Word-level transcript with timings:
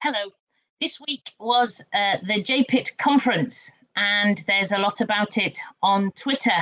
Hello. 0.00 0.30
This 0.80 1.00
week 1.00 1.32
was 1.40 1.84
uh, 1.92 2.18
the 2.22 2.40
JPIT 2.40 2.98
conference, 2.98 3.72
and 3.96 4.40
there's 4.46 4.70
a 4.70 4.78
lot 4.78 5.00
about 5.00 5.36
it 5.36 5.58
on 5.82 6.12
Twitter 6.12 6.56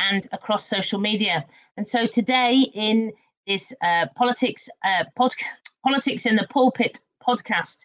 and 0.00 0.26
across 0.32 0.66
social 0.66 0.98
media. 0.98 1.46
And 1.76 1.86
so 1.86 2.08
today, 2.08 2.68
in 2.74 3.12
this 3.46 3.72
uh, 3.80 4.06
politics 4.16 4.68
uh, 4.84 5.04
pod- 5.14 5.36
politics 5.84 6.26
in 6.26 6.34
the 6.34 6.48
pulpit 6.50 6.98
podcast, 7.24 7.78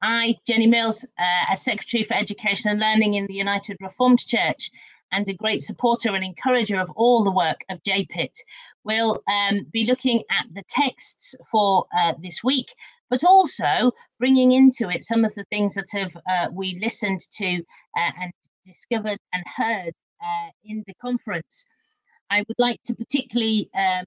I, 0.00 0.36
Jenny 0.46 0.66
Mills, 0.66 1.04
uh, 1.18 1.52
as 1.52 1.60
Secretary 1.60 2.02
for 2.02 2.14
Education 2.14 2.70
and 2.70 2.80
Learning 2.80 3.12
in 3.12 3.26
the 3.26 3.34
United 3.34 3.76
Reformed 3.82 4.26
Church, 4.26 4.70
and 5.12 5.28
a 5.28 5.34
great 5.34 5.62
supporter 5.62 6.14
and 6.14 6.24
encourager 6.24 6.80
of 6.80 6.88
all 6.96 7.22
the 7.22 7.30
work 7.30 7.62
of 7.68 7.82
JPIT, 7.82 8.40
will 8.84 9.22
um, 9.28 9.66
be 9.70 9.84
looking 9.84 10.22
at 10.30 10.46
the 10.54 10.62
texts 10.66 11.34
for 11.50 11.84
uh, 11.94 12.14
this 12.22 12.42
week 12.42 12.68
but 13.10 13.24
also 13.24 13.92
bringing 14.18 14.52
into 14.52 14.88
it 14.88 15.04
some 15.04 15.24
of 15.24 15.34
the 15.34 15.44
things 15.44 15.74
that 15.74 15.86
have 15.92 16.16
uh, 16.28 16.48
we 16.52 16.78
listened 16.80 17.20
to 17.32 17.58
uh, 17.96 18.10
and 18.20 18.32
discovered 18.64 19.18
and 19.32 19.44
heard 19.56 19.92
uh, 20.22 20.50
in 20.64 20.82
the 20.86 20.94
conference. 20.94 21.66
I 22.30 22.44
would 22.48 22.58
like 22.58 22.82
to 22.84 22.94
particularly 22.94 23.70
um, 23.74 24.04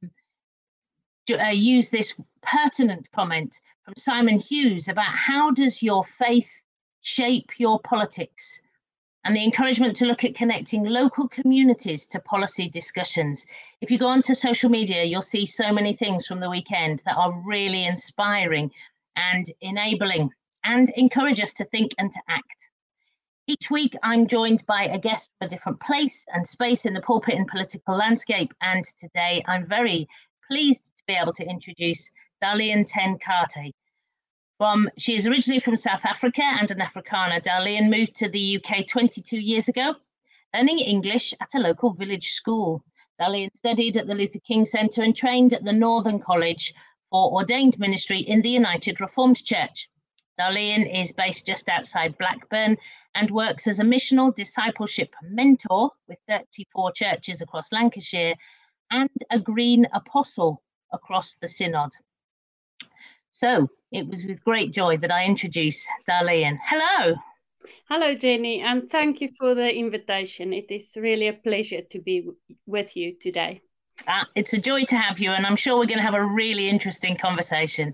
uh, 1.32 1.50
use 1.50 1.90
this 1.90 2.20
pertinent 2.42 3.09
comment 3.12 3.59
from 3.86 3.94
Simon 3.98 4.40
Hughes 4.40 4.88
about 4.88 5.16
how 5.16 5.52
does 5.52 5.81
your 5.81 6.04
faith 6.04 6.52
shape 7.02 7.52
your 7.58 7.80
politics? 7.80 8.62
and 9.26 9.36
the 9.36 9.44
encouragement 9.44 9.95
to 9.98 10.06
look 10.06 10.23
at 10.23 10.36
connecting 10.36 10.86
local 10.86 11.28
communities 11.28 12.06
to 12.08 12.20
policy 12.22 12.70
discussions. 12.70 13.45
If 13.81 13.92
you 13.92 14.00
go 14.00 14.08
onto 14.08 14.34
social 14.34 14.70
media, 14.70 15.04
you'll 15.04 15.22
see 15.22 15.45
so 15.45 15.72
many 15.72 15.94
things 15.94 16.26
from 16.26 16.40
the 16.40 16.50
weekend 16.50 17.04
that 17.06 17.18
are 17.18 17.34
really 17.45 17.86
inspiring 17.86 18.72
and 19.20 19.46
enabling 19.62 20.30
and 20.64 20.90
encourage 20.96 21.40
us 21.40 21.54
to 21.54 21.66
think 21.66 21.94
and 21.98 22.12
to 22.12 22.22
act. 22.28 22.70
Each 23.48 23.72
week, 23.72 23.95
I'm 24.03 24.28
joined 24.28 24.64
by 24.67 24.84
a 24.84 25.00
guest 25.00 25.31
from 25.38 25.48
a 25.48 25.50
different 25.50 25.80
place 25.80 26.25
and 26.34 26.48
space 26.48 26.86
in 26.86 26.94
the 26.94 27.02
pulpit 27.02 27.36
and 27.36 27.47
political 27.47 27.95
landscape. 27.95 28.53
And 28.62 28.86
today, 29.00 29.44
I'm 29.47 29.67
very 29.67 30.08
pleased 30.47 30.86
to 30.97 31.03
be 31.08 31.16
able 31.16 31.34
to 31.34 31.50
introduce 31.50 32.12
Darlene 32.44 32.86
Ten 32.88 33.17
Kate. 33.17 33.73
From, 34.58 34.90
she 34.97 35.16
is 35.16 35.25
originally 35.25 35.59
from 35.59 35.78
South 35.78 36.06
Africa 36.06 36.44
and 36.44 36.70
an 36.70 36.80
Afrikaner. 36.80 37.42
Darlene 37.42 37.90
moved 37.90 38.16
to 38.17 38.30
the 38.30 38.58
UK 38.58 38.86
22 38.86 39.40
years 39.40 39.67
ago, 39.67 39.95
learning 40.53 40.80
English 40.80 41.34
at 41.42 41.56
a 41.56 41.59
local 41.59 41.94
village 41.94 42.30
school. 42.30 42.84
Darlene 43.20 43.56
studied 43.56 43.97
at 43.97 44.08
the 44.08 44.16
Luther 44.16 44.40
King 44.40 44.64
Centre 44.64 45.02
and 45.02 45.16
trained 45.16 45.53
at 45.53 45.64
the 45.64 45.73
Northern 45.73 46.20
College 46.20 46.73
for 47.10 47.32
ordained 47.32 47.80
ministry 47.80 48.20
in 48.20 48.42
the 48.42 48.50
United 48.50 49.02
Reformed 49.02 49.44
Church. 49.44 49.90
Darlene 50.40 51.02
is 51.02 51.12
based 51.12 51.46
just 51.46 51.68
outside 51.68 52.18
Blackburn 52.18 52.78
and 53.16 53.30
works 53.32 53.68
as 53.68 53.80
a 53.80 53.84
missional 53.84 54.34
discipleship 54.34 55.14
mentor 55.22 55.92
with 56.08 56.18
34 56.28 56.92
churches 56.94 57.42
across 57.42 57.74
Lancashire 57.74 58.36
and 58.92 59.10
a 59.32 59.40
green 59.40 59.86
apostle 59.94 60.64
across 60.94 61.36
the 61.36 61.48
synod. 61.48 61.92
So 63.32 63.68
it 63.92 64.08
was 64.08 64.26
with 64.26 64.44
great 64.44 64.72
joy 64.72 64.98
that 64.98 65.12
I 65.12 65.26
introduce 65.26 65.88
Darlene. 66.10 66.58
Hello. 66.64 67.16
Hello, 67.90 68.16
Jenny, 68.16 68.62
and 68.62 68.90
thank 68.90 69.20
you 69.20 69.30
for 69.38 69.54
the 69.54 69.76
invitation. 69.76 70.54
It 70.54 70.72
is 70.72 70.96
really 70.96 71.28
a 71.28 71.34
pleasure 71.34 71.82
to 71.82 72.00
be 72.00 72.30
with 72.66 72.96
you 72.96 73.16
today. 73.16 73.62
Uh, 74.08 74.25
it's 74.36 74.53
a 74.53 74.59
joy 74.59 74.83
to 74.86 74.97
have 74.97 75.19
you, 75.19 75.31
and 75.31 75.45
I'm 75.45 75.55
sure 75.55 75.78
we're 75.78 75.86
going 75.86 76.00
to 76.00 76.03
have 76.03 76.14
a 76.14 76.23
really 76.23 76.69
interesting 76.69 77.17
conversation. 77.17 77.94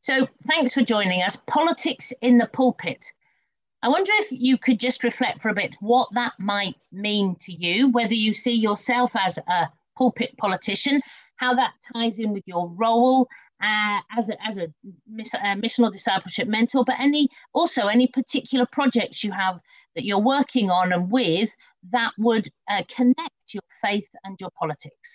So, 0.00 0.28
thanks 0.46 0.74
for 0.74 0.82
joining 0.82 1.22
us. 1.22 1.36
Politics 1.36 2.12
in 2.22 2.38
the 2.38 2.46
pulpit. 2.46 3.12
I 3.82 3.88
wonder 3.88 4.10
if 4.16 4.32
you 4.32 4.58
could 4.58 4.80
just 4.80 5.04
reflect 5.04 5.40
for 5.40 5.50
a 5.50 5.54
bit 5.54 5.76
what 5.80 6.08
that 6.12 6.32
might 6.38 6.76
mean 6.90 7.36
to 7.40 7.52
you, 7.52 7.90
whether 7.90 8.14
you 8.14 8.34
see 8.34 8.54
yourself 8.54 9.12
as 9.14 9.38
a 9.38 9.68
pulpit 9.96 10.36
politician, 10.36 11.00
how 11.36 11.54
that 11.54 11.74
ties 11.92 12.18
in 12.18 12.32
with 12.32 12.42
your 12.46 12.68
role 12.70 13.28
uh, 13.62 14.00
as 14.16 14.30
a, 14.30 14.46
as 14.46 14.58
a, 14.58 14.72
miss, 15.08 15.34
a 15.34 15.56
missional 15.56 15.92
discipleship 15.92 16.48
mentor, 16.48 16.84
but 16.84 16.96
any 16.98 17.28
also 17.52 17.86
any 17.86 18.06
particular 18.06 18.66
projects 18.70 19.24
you 19.24 19.32
have 19.32 19.60
that 19.94 20.04
you're 20.04 20.18
working 20.18 20.70
on 20.70 20.92
and 20.92 21.10
with 21.10 21.54
that 21.90 22.12
would 22.18 22.48
uh, 22.70 22.82
connect 22.88 23.54
your 23.54 23.62
faith 23.82 24.08
and 24.24 24.36
your 24.40 24.50
politics. 24.58 25.14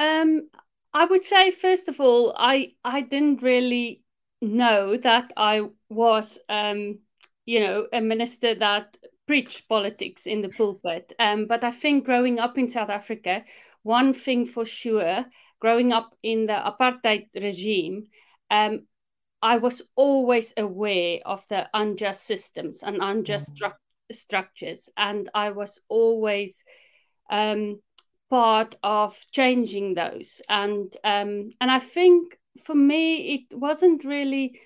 Um, 0.00 0.48
I 0.94 1.04
would 1.04 1.22
say 1.22 1.50
first 1.50 1.88
of 1.88 2.00
all, 2.00 2.34
I 2.36 2.72
I 2.82 3.02
didn't 3.02 3.42
really 3.42 4.02
know 4.40 4.96
that 4.96 5.32
I 5.36 5.68
was, 5.90 6.38
um, 6.48 7.00
you 7.44 7.60
know, 7.60 7.86
a 7.92 8.00
minister 8.00 8.54
that 8.54 8.96
preached 9.26 9.68
politics 9.68 10.26
in 10.26 10.40
the 10.40 10.48
pulpit. 10.48 11.12
Um, 11.18 11.46
but 11.46 11.62
I 11.62 11.70
think 11.70 12.04
growing 12.04 12.40
up 12.40 12.58
in 12.58 12.70
South 12.70 12.88
Africa, 12.88 13.44
one 13.82 14.14
thing 14.14 14.46
for 14.46 14.64
sure, 14.64 15.26
growing 15.60 15.92
up 15.92 16.16
in 16.22 16.46
the 16.46 16.54
apartheid 16.54 17.28
regime, 17.34 18.06
um, 18.50 18.86
I 19.42 19.58
was 19.58 19.82
always 19.96 20.54
aware 20.56 21.20
of 21.26 21.46
the 21.48 21.68
unjust 21.74 22.24
systems 22.24 22.82
and 22.82 22.98
unjust 23.02 23.54
mm-hmm. 23.54 23.66
stru- 23.66 24.16
structures, 24.16 24.88
and 24.96 25.28
I 25.34 25.50
was 25.50 25.78
always 25.88 26.64
um, 27.30 27.80
part 28.30 28.76
of 28.82 29.18
changing 29.32 29.94
those 29.94 30.40
and 30.48 30.96
um, 31.04 31.48
and 31.60 31.70
I 31.70 31.80
think 31.80 32.38
for 32.64 32.74
me 32.74 33.34
it 33.34 33.58
wasn't 33.58 34.04
really 34.04 34.60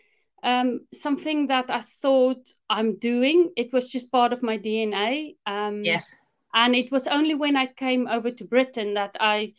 um, 0.45 0.81
something 0.93 1.47
that 1.47 1.71
I 1.71 1.81
thought 1.81 2.53
I'm 2.69 2.99
doing. 2.99 3.51
It 3.57 3.73
was 3.73 3.89
just 3.89 4.13
part 4.13 4.33
of 4.33 4.43
my 4.43 4.59
DNA. 4.59 5.37
Um, 5.47 5.83
yes. 5.83 6.15
And 6.53 6.77
it 6.77 6.93
was 6.93 7.07
only 7.07 7.35
when 7.35 7.57
I 7.57 7.67
came 7.67 8.07
over 8.07 8.31
to 8.31 8.45
Britain 8.45 8.95
that 8.95 9.17
I 9.19 9.55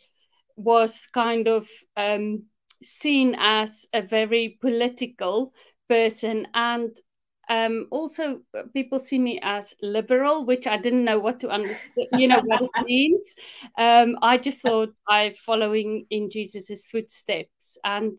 was 0.54 1.06
kind 1.12 1.48
of 1.48 1.68
um, 1.96 2.44
seen 2.82 3.36
as 3.38 3.84
a 3.92 4.00
very 4.00 4.56
political 4.60 5.52
person 5.88 6.46
and 6.54 6.96
um, 7.48 7.86
also, 7.90 8.40
uh, 8.56 8.62
people 8.72 8.98
see 8.98 9.18
me 9.18 9.38
as 9.42 9.74
liberal, 9.80 10.44
which 10.44 10.66
I 10.66 10.76
didn't 10.76 11.04
know 11.04 11.18
what 11.18 11.40
to 11.40 11.48
understand, 11.48 12.08
you 12.12 12.28
know, 12.28 12.40
what 12.40 12.62
it 12.62 12.70
means. 12.86 13.34
Um, 13.78 14.18
I 14.20 14.36
just 14.36 14.60
thought 14.60 14.94
I'm 15.08 15.34
following 15.34 16.06
in 16.10 16.30
Jesus's 16.30 16.86
footsteps, 16.86 17.78
and 17.84 18.14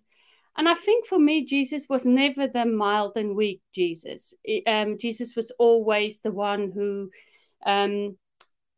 and 0.55 0.69
I 0.69 0.73
think 0.73 1.05
for 1.05 1.19
me, 1.19 1.45
Jesus 1.45 1.87
was 1.89 2.05
never 2.05 2.47
the 2.47 2.65
mild 2.65 3.17
and 3.17 3.35
weak 3.35 3.61
Jesus. 3.75 4.33
Um, 4.65 4.97
Jesus 4.97 5.35
was 5.35 5.51
always 5.59 6.21
the 6.21 6.31
one 6.31 6.71
who 6.71 7.11
um, 7.65 8.17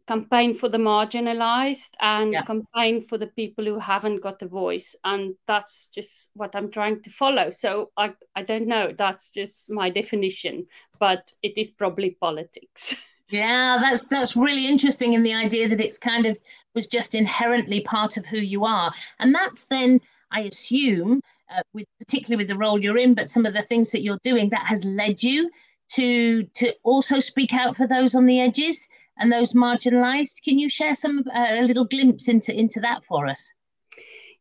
campaign 0.10 0.56
for 0.56 0.70
the 0.70 0.78
marginalized 0.80 1.92
and 2.00 2.34
yeah. 2.34 2.42
campaign 2.42 3.00
for 3.00 3.20
the 3.20 3.28
people 3.28 3.64
who 3.64 3.78
haven't 3.78 4.24
got 4.24 4.42
a 4.42 4.48
voice 4.48 4.96
and 5.04 5.36
that's 5.46 5.88
just 5.88 6.32
what 6.34 6.56
i'm 6.56 6.72
trying 6.72 7.00
to 7.04 7.12
follow. 7.12 7.52
So 7.52 7.92
i 7.96 8.12
i 8.36 8.42
don't 8.42 8.68
know 8.68 8.92
that's 8.98 9.30
just 9.32 9.70
my 9.70 9.92
definition 9.92 10.66
but 11.00 11.32
it 11.44 11.58
is 11.58 11.70
probably 11.72 12.12
politics. 12.28 12.96
Yeah 13.32 13.78
that's 13.80 14.02
that's 14.08 14.36
really 14.36 14.66
interesting 14.68 15.14
in 15.14 15.22
the 15.22 15.36
idea 15.36 15.70
that 15.70 15.80
it's 15.80 16.00
kind 16.00 16.26
of 16.26 16.40
was 16.74 16.88
just 16.88 17.14
inherently 17.14 17.82
part 17.82 18.18
of 18.18 18.26
who 18.26 18.40
you 18.54 18.66
are. 18.66 18.92
And 19.20 19.36
that's 19.36 19.66
then 19.66 20.02
i 20.32 20.40
assume 20.52 21.22
uh, 21.56 21.62
with 21.76 21.88
particularly 22.00 22.40
with 22.42 22.48
the 22.48 22.62
role 22.64 22.80
you're 22.82 23.04
in 23.06 23.14
but 23.14 23.30
some 23.30 23.46
of 23.46 23.54
the 23.54 23.68
things 23.72 23.92
that 23.92 24.02
you're 24.02 24.24
doing 24.24 24.50
that 24.50 24.66
has 24.66 24.84
led 24.84 25.22
you 25.22 25.52
to 25.98 26.44
to 26.60 26.74
also 26.84 27.20
speak 27.20 27.54
out 27.54 27.78
for 27.78 27.88
those 27.88 28.16
on 28.16 28.26
the 28.26 28.40
edges 28.40 28.90
and 29.20 29.32
those 29.32 29.54
marginalized. 29.54 30.44
Can 30.44 30.60
you 30.60 30.70
share 30.70 30.96
some 30.96 31.24
uh, 31.34 31.48
a 31.60 31.64
little 31.64 31.86
glimpse 31.86 32.28
into 32.28 32.58
into 32.58 32.80
that 32.82 33.04
for 33.04 33.28
us? 33.28 33.54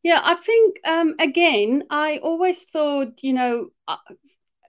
Yeah, 0.02 0.20
I 0.22 0.34
think 0.34 0.78
um, 0.86 1.14
again, 1.18 1.84
I 1.90 2.18
always 2.18 2.62
thought, 2.62 3.22
you 3.22 3.32
know, 3.32 3.68
uh, 3.88 3.96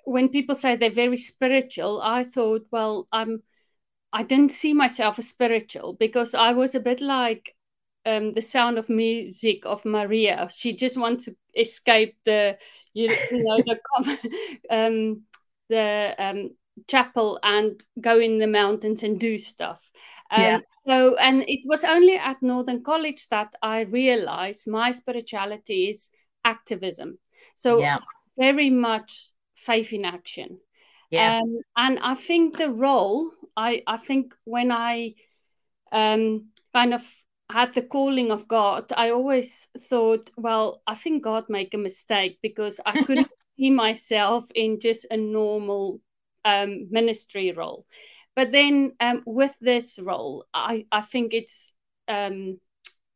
when 0.05 0.29
people 0.29 0.55
say 0.55 0.75
they're 0.75 0.89
very 0.89 1.17
spiritual, 1.17 2.01
I 2.01 2.23
thought, 2.23 2.65
well, 2.71 3.07
I'm, 3.11 3.43
I 4.11 4.23
didn't 4.23 4.51
see 4.51 4.73
myself 4.73 5.19
as 5.19 5.29
spiritual 5.29 5.93
because 5.93 6.33
I 6.33 6.53
was 6.53 6.73
a 6.73 6.79
bit 6.79 6.99
like 6.99 7.55
um, 8.05 8.31
the 8.31 8.41
sound 8.41 8.79
of 8.79 8.89
music 8.89 9.65
of 9.65 9.85
Maria. 9.85 10.49
She 10.51 10.75
just 10.75 10.97
wants 10.97 11.25
to 11.25 11.35
escape 11.55 12.17
the, 12.25 12.57
you, 12.93 13.09
you 13.31 13.43
know, 13.43 13.61
the, 13.63 13.79
um, 14.71 15.21
the 15.69 16.15
um, 16.17 16.49
chapel 16.87 17.39
and 17.43 17.81
go 17.99 18.19
in 18.19 18.39
the 18.39 18.47
mountains 18.47 19.03
and 19.03 19.19
do 19.19 19.37
stuff. 19.37 19.91
Um, 20.31 20.41
yeah. 20.41 20.59
So, 20.87 21.15
and 21.15 21.43
it 21.47 21.61
was 21.65 21.83
only 21.83 22.15
at 22.17 22.41
Northern 22.41 22.83
College 22.83 23.27
that 23.29 23.55
I 23.61 23.81
realized 23.81 24.67
my 24.67 24.91
spirituality 24.91 25.89
is 25.89 26.09
activism. 26.45 27.17
So, 27.55 27.79
yeah. 27.79 27.99
very 28.37 28.69
much 28.69 29.31
faith 29.55 29.93
in 29.93 30.05
action. 30.05 30.59
Yeah. 31.09 31.39
Um, 31.39 31.61
and 31.75 31.99
I 31.99 32.15
think 32.15 32.57
the 32.57 32.69
role, 32.69 33.31
I, 33.57 33.83
I 33.87 33.97
think 33.97 34.35
when 34.45 34.71
I 34.71 35.15
um, 35.91 36.49
kind 36.73 36.93
of 36.93 37.03
had 37.49 37.73
the 37.73 37.81
calling 37.81 38.31
of 38.31 38.47
God, 38.47 38.91
I 38.95 39.09
always 39.09 39.67
thought, 39.77 40.29
well, 40.37 40.81
I 40.85 40.95
think 40.95 41.23
God 41.23 41.45
made 41.49 41.73
a 41.73 41.77
mistake 41.77 42.37
because 42.43 42.79
I 42.85 43.03
couldn't 43.03 43.31
see 43.57 43.71
myself 43.71 44.45
in 44.53 44.79
just 44.79 45.07
a 45.09 45.17
normal 45.17 45.99
um, 46.45 46.87
ministry 46.91 47.51
role. 47.51 47.85
But 48.35 48.51
then 48.51 48.93
um, 48.99 49.23
with 49.25 49.55
this 49.59 49.99
role, 49.99 50.45
I, 50.53 50.85
I 50.91 51.01
think 51.01 51.33
it's 51.33 51.73
um, 52.07 52.59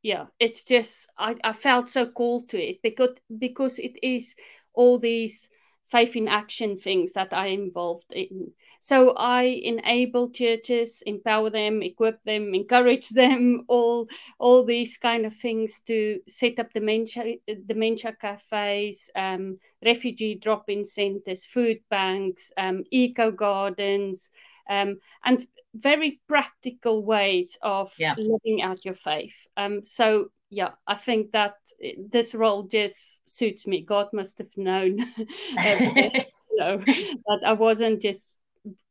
yeah, 0.02 0.26
it's 0.40 0.64
just 0.66 1.08
I, 1.18 1.36
I 1.44 1.54
felt 1.54 1.90
so 1.90 2.06
called 2.08 2.50
to 2.50 2.62
it 2.62 2.82
because 2.84 3.16
because 3.38 3.80
it 3.80 3.98
is 4.04 4.36
all 4.74 5.00
these 5.00 5.50
faith 5.94 6.16
in 6.16 6.28
action 6.28 6.76
things 6.76 7.12
that 7.12 7.32
I 7.34 7.48
involved 7.48 8.12
in. 8.14 8.52
So 8.80 9.14
I 9.16 9.44
enable 9.44 10.32
churches, 10.32 11.04
empower 11.06 11.52
them, 11.52 11.84
equip 11.84 12.24
them, 12.24 12.56
encourage 12.56 13.10
them, 13.22 13.66
all 13.68 14.08
all 14.40 14.66
these 14.66 14.98
kind 14.98 15.26
of 15.26 15.36
things 15.36 15.82
to 15.82 16.20
set 16.28 16.58
up 16.58 16.74
dementia 16.74 17.36
dementia 17.68 18.14
cafes, 18.20 19.10
um, 19.16 19.58
refugee 19.86 20.36
drop-in 20.36 20.84
centers, 20.84 21.46
food 21.46 21.80
banks, 21.90 22.52
um, 22.58 22.84
eco 22.90 23.30
gardens, 23.30 24.32
um, 24.68 24.98
and 25.24 25.46
very 25.76 26.20
practical 26.28 27.06
ways 27.06 27.58
of 27.62 27.94
yeah. 28.00 28.16
living 28.18 28.64
out 28.64 28.84
your 28.84 28.96
faith. 28.96 29.48
Um, 29.58 29.84
so 29.84 30.30
yeah, 30.54 30.72
I 30.86 30.96
think 30.96 31.32
that 31.32 31.56
eh, 31.82 31.94
this 32.12 32.36
role 32.36 32.64
just 32.64 33.28
suits 33.28 33.66
me. 33.66 33.82
God 33.82 34.10
must 34.14 34.38
have 34.38 34.56
known, 34.56 35.00
you 35.18 36.58
know, 36.58 36.78
that 36.86 37.42
I 37.44 37.54
wasn't 37.54 38.02
just 38.02 38.38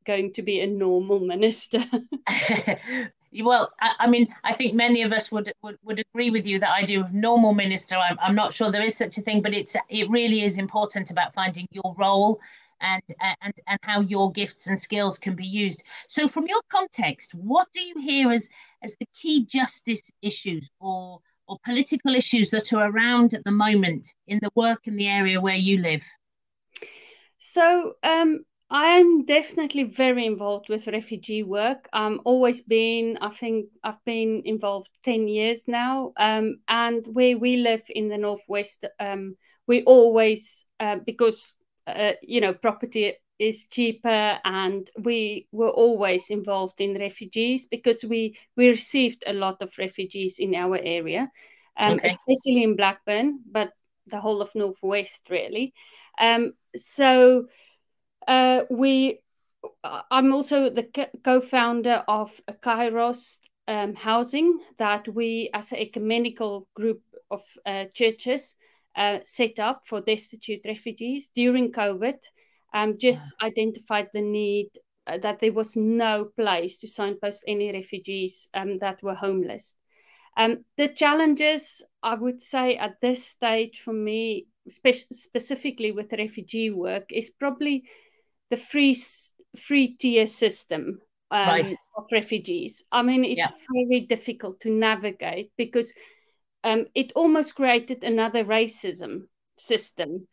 going 0.04 0.32
to 0.32 0.42
be 0.42 0.60
a 0.60 0.66
normal 0.66 1.20
minister. 1.20 1.84
well, 3.42 3.72
I, 3.80 3.90
I, 4.00 4.06
mean, 4.08 4.34
I 4.42 4.54
think 4.54 4.74
many 4.74 5.02
of 5.02 5.12
us 5.12 5.30
would, 5.30 5.52
would 5.62 5.78
would 5.84 6.00
agree 6.00 6.30
with 6.30 6.46
you 6.46 6.58
that 6.58 6.70
I 6.70 6.84
do 6.84 7.04
normal 7.12 7.54
minister. 7.54 7.96
I'm, 7.96 8.18
I'm 8.20 8.34
not 8.34 8.52
sure 8.52 8.72
there 8.72 8.82
is 8.82 8.96
such 8.96 9.16
a 9.18 9.22
thing, 9.22 9.40
but 9.40 9.54
it's 9.54 9.76
it 9.88 10.10
really 10.10 10.42
is 10.42 10.58
important 10.58 11.12
about 11.12 11.32
finding 11.32 11.68
your 11.70 11.94
role 11.96 12.40
and 12.80 13.02
and 13.20 13.54
and 13.68 13.78
how 13.82 14.00
your 14.00 14.32
gifts 14.32 14.66
and 14.66 14.80
skills 14.80 15.16
can 15.16 15.36
be 15.36 15.46
used. 15.46 15.84
So, 16.08 16.26
from 16.26 16.48
your 16.48 16.62
context, 16.68 17.36
what 17.36 17.68
do 17.72 17.80
you 17.80 18.00
hear 18.00 18.32
as 18.32 18.48
as 18.82 18.96
the 18.96 19.06
key 19.14 19.46
justice 19.46 20.10
issues 20.22 20.68
or 20.80 21.20
or 21.52 21.58
political 21.64 22.14
issues 22.14 22.50
that 22.50 22.72
are 22.72 22.90
around 22.90 23.34
at 23.34 23.44
the 23.44 23.50
moment 23.50 24.08
in 24.26 24.38
the 24.40 24.50
work 24.54 24.86
in 24.86 24.96
the 24.96 25.06
area 25.06 25.38
where 25.38 25.54
you 25.54 25.78
live? 25.78 26.02
So, 27.38 27.94
um, 28.02 28.44
I'm 28.70 29.26
definitely 29.26 29.84
very 29.84 30.24
involved 30.24 30.70
with 30.70 30.86
refugee 30.86 31.42
work. 31.42 31.90
I'm 31.92 32.20
always 32.24 32.62
been, 32.62 33.18
I 33.20 33.28
think 33.28 33.66
I've 33.84 34.02
been 34.06 34.40
involved 34.46 34.88
10 35.02 35.28
years 35.28 35.68
now. 35.68 36.14
Um, 36.16 36.56
and 36.68 37.06
where 37.06 37.36
we 37.36 37.58
live 37.58 37.82
in 37.90 38.08
the 38.08 38.16
Northwest, 38.16 38.86
um, 38.98 39.36
we 39.66 39.82
always, 39.84 40.64
uh, 40.80 40.96
because, 41.04 41.52
uh, 41.86 42.12
you 42.22 42.40
know, 42.40 42.54
property 42.54 43.12
is 43.42 43.64
cheaper 43.64 44.38
and 44.44 44.88
we 45.00 45.48
were 45.50 45.70
always 45.70 46.30
involved 46.30 46.80
in 46.80 46.94
refugees 46.96 47.66
because 47.66 48.04
we 48.04 48.36
we 48.56 48.68
received 48.68 49.24
a 49.26 49.32
lot 49.32 49.60
of 49.60 49.76
refugees 49.78 50.38
in 50.38 50.54
our 50.54 50.78
area 50.78 51.30
um, 51.76 51.94
okay. 51.94 52.08
especially 52.08 52.62
in 52.62 52.76
blackburn 52.76 53.40
but 53.50 53.72
the 54.06 54.20
whole 54.20 54.40
of 54.40 54.54
northwest 54.54 55.28
really 55.28 55.74
um, 56.20 56.52
so 56.76 57.48
uh, 58.28 58.62
we 58.70 59.18
i'm 60.10 60.32
also 60.32 60.70
the 60.70 61.08
co-founder 61.24 62.04
of 62.06 62.40
kairos 62.62 63.40
um, 63.66 63.94
housing 63.94 64.58
that 64.78 65.08
we 65.08 65.50
as 65.52 65.72
an 65.72 65.78
ecumenical 65.78 66.68
group 66.74 67.02
of 67.28 67.42
uh, 67.66 67.86
churches 67.92 68.54
uh, 68.94 69.18
set 69.24 69.58
up 69.58 69.82
for 69.84 70.00
destitute 70.00 70.60
refugees 70.64 71.28
during 71.34 71.72
covid 71.72 72.18
um, 72.72 72.98
just 72.98 73.34
yeah. 73.40 73.48
identified 73.48 74.08
the 74.12 74.22
need 74.22 74.70
uh, 75.06 75.18
that 75.18 75.40
there 75.40 75.52
was 75.52 75.76
no 75.76 76.26
place 76.36 76.78
to 76.78 76.88
signpost 76.88 77.44
any 77.46 77.72
refugees 77.72 78.48
um, 78.54 78.78
that 78.78 79.02
were 79.02 79.14
homeless. 79.14 79.74
Um, 80.36 80.64
the 80.76 80.88
challenges, 80.88 81.82
I 82.02 82.14
would 82.14 82.40
say, 82.40 82.76
at 82.76 83.00
this 83.00 83.26
stage 83.26 83.80
for 83.80 83.92
me, 83.92 84.46
spe- 84.70 85.10
specifically 85.10 85.92
with 85.92 86.12
refugee 86.12 86.70
work, 86.70 87.12
is 87.12 87.30
probably 87.30 87.84
the 88.50 88.56
free 88.56 88.96
free 89.56 89.88
tier 89.88 90.26
system 90.26 91.00
um, 91.30 91.48
right. 91.48 91.74
of 91.96 92.04
refugees. 92.12 92.82
I 92.90 93.02
mean, 93.02 93.24
it's 93.24 93.38
yeah. 93.38 93.50
very 93.72 94.06
difficult 94.06 94.60
to 94.60 94.70
navigate 94.70 95.50
because 95.56 95.92
um, 96.64 96.86
it 96.94 97.12
almost 97.14 97.56
created 97.56 98.04
another 98.04 98.44
racism 98.44 99.22
system 99.56 100.28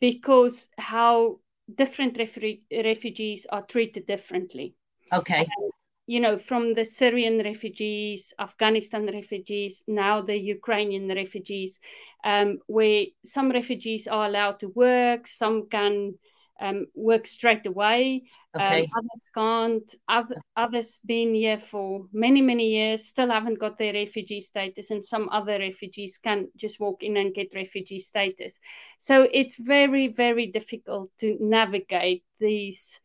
because 0.00 0.68
how 0.78 1.40
different 1.76 2.16
refu- 2.16 2.62
refugees 2.72 3.46
are 3.50 3.62
treated 3.62 4.06
differently. 4.06 4.74
Okay. 5.12 5.40
Um, 5.40 5.70
you 6.06 6.18
know, 6.18 6.38
from 6.38 6.74
the 6.74 6.84
Syrian 6.84 7.38
refugees, 7.38 8.34
Afghanistan 8.38 9.06
refugees, 9.06 9.84
now 9.86 10.20
the 10.20 10.36
Ukrainian 10.36 11.08
refugees, 11.08 11.78
um, 12.24 12.58
where 12.66 13.04
some 13.24 13.50
refugees 13.50 14.08
are 14.08 14.26
allowed 14.26 14.58
to 14.60 14.68
work, 14.70 15.28
some 15.28 15.68
can 15.68 16.14
um, 16.60 16.86
work 16.94 17.26
straight 17.26 17.66
away. 17.66 18.24
Um, 18.54 18.62
okay. 18.62 18.82
Um, 18.82 18.88
others 18.96 19.30
can't. 19.34 19.94
Other, 20.08 20.36
others 20.56 21.00
been 21.04 21.34
here 21.34 21.58
for 21.58 22.06
many, 22.12 22.42
many 22.42 22.70
years, 22.70 23.06
still 23.06 23.30
haven't 23.30 23.58
got 23.58 23.78
their 23.78 23.94
refugee 23.94 24.40
status, 24.40 24.90
and 24.90 25.04
some 25.04 25.28
other 25.32 25.58
refugees 25.58 26.18
can 26.18 26.48
just 26.56 26.78
walk 26.78 27.02
in 27.02 27.16
and 27.16 27.34
get 27.34 27.54
refugee 27.54 28.00
status. 28.00 28.60
So 28.98 29.28
it's 29.32 29.56
very, 29.56 30.08
very 30.08 30.46
difficult 30.46 31.10
to 31.18 31.36
navigate 31.40 32.24
these 32.38 33.00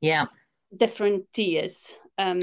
yeah 0.00 0.26
different 0.76 1.24
tiers. 1.32 1.96
Um, 2.18 2.40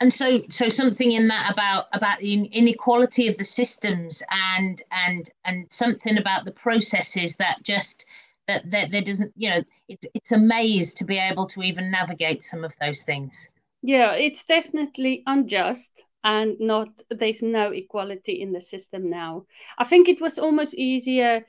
and 0.00 0.12
so 0.12 0.42
so 0.50 0.68
something 0.68 1.12
in 1.12 1.28
that 1.28 1.52
about 1.52 1.86
about 1.92 2.18
the 2.18 2.34
inequality 2.46 3.28
of 3.28 3.36
the 3.38 3.44
systems 3.44 4.22
and 4.30 4.82
and 4.90 5.30
and 5.44 5.66
something 5.70 6.18
about 6.18 6.44
the 6.44 6.52
processes 6.52 7.36
that 7.36 7.62
just 7.62 8.06
that, 8.48 8.70
that 8.70 8.90
there 8.90 9.02
doesn't 9.02 9.32
you 9.36 9.50
know 9.50 9.64
it's 9.88 10.06
it's 10.14 10.32
a 10.32 10.38
maze 10.38 10.92
to 10.94 11.04
be 11.04 11.18
able 11.18 11.46
to 11.48 11.62
even 11.62 11.90
navigate 11.90 12.42
some 12.42 12.64
of 12.64 12.74
those 12.80 13.02
things. 13.02 13.48
Yeah 13.82 14.14
it's 14.14 14.44
definitely 14.44 15.22
unjust 15.26 16.02
and 16.22 16.56
not 16.58 16.88
there's 17.10 17.42
no 17.42 17.70
equality 17.70 18.40
in 18.40 18.52
the 18.52 18.60
system 18.60 19.10
now. 19.10 19.44
I 19.78 19.84
think 19.84 20.08
it 20.08 20.20
was 20.20 20.38
almost 20.38 20.74
easier 20.74 21.44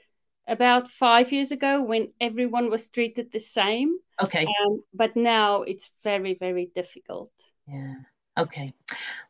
about 0.48 0.90
five 0.90 1.32
years 1.32 1.52
ago 1.52 1.82
when 1.82 2.12
everyone 2.22 2.70
was 2.70 2.88
treated 2.88 3.32
the 3.32 3.40
same 3.40 3.98
okay. 4.22 4.46
um, 4.46 4.84
but 4.94 5.16
now 5.16 5.64
it's 5.64 5.92
very 6.04 6.36
very 6.36 6.70
difficult. 6.76 7.32
Yeah 7.68 7.96
okay. 8.38 8.74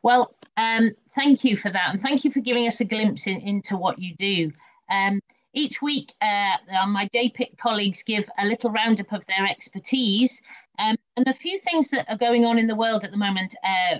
Well 0.02 0.34
um 0.56 0.90
thank 1.14 1.44
you 1.44 1.56
for 1.56 1.70
that 1.70 1.90
and 1.90 2.00
thank 2.00 2.24
you 2.24 2.30
for 2.30 2.40
giving 2.40 2.66
us 2.66 2.80
a 2.80 2.84
glimpse 2.84 3.26
in, 3.26 3.40
into 3.40 3.76
what 3.76 3.98
you 3.98 4.14
do. 4.16 4.52
Um 4.90 5.20
each 5.56 5.80
week, 5.80 6.12
uh, 6.20 6.86
my 6.86 7.08
JPIT 7.14 7.56
colleagues 7.56 8.02
give 8.02 8.28
a 8.38 8.44
little 8.44 8.70
roundup 8.70 9.10
of 9.12 9.24
their 9.26 9.46
expertise 9.46 10.42
um, 10.78 10.96
and 11.16 11.26
a 11.26 11.32
few 11.32 11.58
things 11.58 11.88
that 11.88 12.08
are 12.10 12.18
going 12.18 12.44
on 12.44 12.58
in 12.58 12.66
the 12.66 12.76
world 12.76 13.04
at 13.04 13.10
the 13.10 13.16
moment. 13.16 13.56
Uh, 13.64 13.96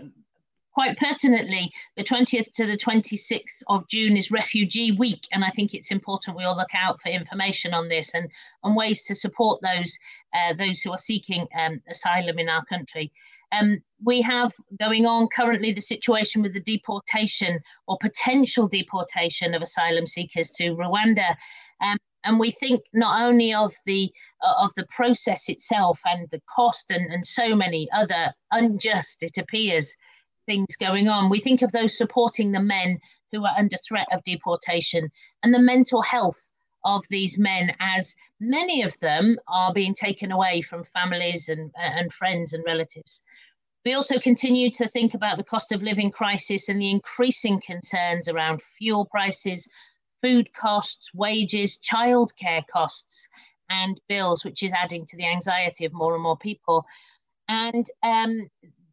quite 0.75 0.99
pertinently, 0.99 1.73
the 1.97 2.05
20th 2.05 2.53
to 2.53 2.67
the 2.67 2.77
26th 2.77 3.63
of 3.69 3.89
June 3.89 4.19
is 4.19 4.31
Refugee 4.31 4.93
Week, 4.93 5.27
and 5.33 5.43
I 5.43 5.49
think 5.49 5.73
it's 5.73 5.91
important 5.91 6.37
we 6.37 6.45
all 6.45 6.55
look 6.57 6.75
out 6.75 7.01
for 7.01 7.09
information 7.09 7.73
on 7.73 7.89
this 7.89 8.13
and, 8.13 8.29
and 8.63 8.77
ways 8.77 9.05
to 9.07 9.15
support 9.15 9.63
those 9.63 9.99
uh, 10.35 10.53
those 10.59 10.83
who 10.83 10.93
are 10.93 10.99
seeking 10.99 11.47
um, 11.59 11.81
asylum 11.89 12.39
in 12.39 12.51
our 12.51 12.67
country. 12.67 13.11
Um, 13.53 13.81
we 14.05 14.21
have 14.23 14.53
going 14.79 15.07
on 15.07 15.29
currently 15.29 15.73
the 15.73 15.81
situation 15.81 16.43
with 16.43 16.53
the 16.53 16.61
deportation 16.61 17.61
or 17.87 17.97
potential 18.01 18.69
deportation 18.69 19.55
of 19.55 19.63
asylum 19.63 20.07
seekers 20.07 20.51
to 20.51 20.75
Rwanda. 20.75 21.37
Um, 21.81 21.97
and 22.25 22.41
we 22.41 22.51
think 22.51 22.83
not 22.93 23.23
only 23.23 23.55
of 23.55 23.73
the 23.87 24.13
uh, 24.43 24.55
of 24.59 24.73
the 24.75 24.87
process 24.91 25.49
itself 25.49 26.01
and 26.05 26.29
the 26.31 26.41
cost 26.55 26.91
and, 26.91 27.11
and 27.13 27.25
so 27.25 27.55
many 27.55 27.89
other 27.95 28.33
unjust, 28.51 29.23
it 29.23 29.39
appears, 29.39 29.97
things 30.47 30.77
going 30.77 31.09
on. 31.09 31.31
We 31.31 31.41
think 31.41 31.63
of 31.63 31.73
those 31.73 31.97
supporting 31.97 32.53
the 32.53 32.61
men 32.61 32.99
who 33.33 33.45
are 33.45 33.55
under 33.57 33.77
threat 33.87 34.07
of 34.13 34.23
deportation 34.25 35.11
and 35.43 35.55
the 35.55 35.59
mental 35.59 36.03
health 36.03 36.53
of 36.87 37.05
these 37.11 37.39
men 37.39 37.75
as 37.81 38.15
many 38.41 38.81
of 38.83 38.99
them 39.01 39.37
are 39.49 39.75
being 39.75 39.93
taken 39.93 40.31
away 40.31 40.63
from 40.63 40.85
families 40.85 41.49
and, 41.49 41.73
and 41.77 42.13
friends 42.13 42.53
and 42.53 42.65
relatives. 42.65 43.23
We 43.85 43.93
also 43.93 44.19
continue 44.19 44.71
to 44.71 44.89
think 44.89 45.13
about 45.13 45.37
the 45.37 45.45
cost 45.45 45.73
of 45.73 45.83
living 45.83 46.11
crisis 46.11 46.69
and 46.69 46.81
the 46.81 46.91
increasing 46.91 47.61
concerns 47.61 48.29
around 48.29 48.63
fuel 48.63 49.05
prices, 49.05 49.69
food 50.23 50.53
costs, 50.55 51.13
wages, 51.13 51.79
childcare 51.79 52.67
costs, 52.69 53.29
and 53.69 54.01
bills, 54.09 54.45
which 54.45 54.63
is 54.63 54.73
adding 54.73 55.07
to 55.07 55.17
the 55.17 55.27
anxiety 55.27 55.85
of 55.85 55.93
more 55.93 56.15
and 56.15 56.23
more 56.23 56.39
people. 56.39 56.85
And 57.49 57.87
um, 58.03 58.49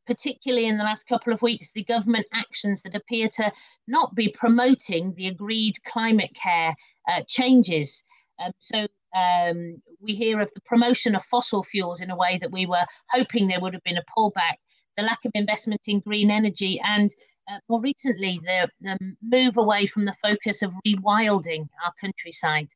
particularly 0.08 0.68
in 0.68 0.78
the 0.78 0.84
last 0.84 1.08
couple 1.08 1.34
of 1.34 1.42
weeks, 1.42 1.72
the 1.72 1.84
government 1.84 2.26
actions 2.34 2.82
that 2.84 2.96
appear 2.96 3.30
to 3.30 3.52
not 3.88 4.16
be 4.16 4.30
promoting 4.30 5.14
the 5.14 5.28
agreed 5.28 5.76
climate 5.86 6.32
care 6.36 6.76
uh, 7.10 7.22
changes 7.28 8.04
Um, 8.44 8.52
so 8.58 8.88
um, 9.16 9.82
we 10.00 10.16
hear 10.16 10.40
of 10.42 10.52
the 10.54 10.62
promotion 10.62 11.16
of 11.16 11.24
fossil 11.26 11.64
fuels 11.64 12.02
in 12.02 12.10
a 12.10 12.16
way 12.16 12.38
that 12.40 12.52
we 12.52 12.66
were 12.66 12.86
hoping 13.10 13.48
there 13.48 13.60
would 13.60 13.74
have 13.74 13.84
been 13.84 13.98
a 13.98 14.04
pullback, 14.18 14.58
the 14.98 15.04
lack 15.04 15.24
of 15.26 15.32
investment 15.36 15.82
in 15.88 16.00
green 16.00 16.32
energy, 16.32 16.82
and 16.84 17.12
uh, 17.52 17.60
more 17.68 17.82
recently, 17.82 18.40
the, 18.44 18.70
the 18.82 18.98
move 19.22 19.58
away 19.58 19.86
from 19.86 20.06
the 20.06 20.16
focus 20.22 20.62
of 20.62 20.74
rewilding 20.88 21.68
our 21.86 21.92
countryside. 22.00 22.70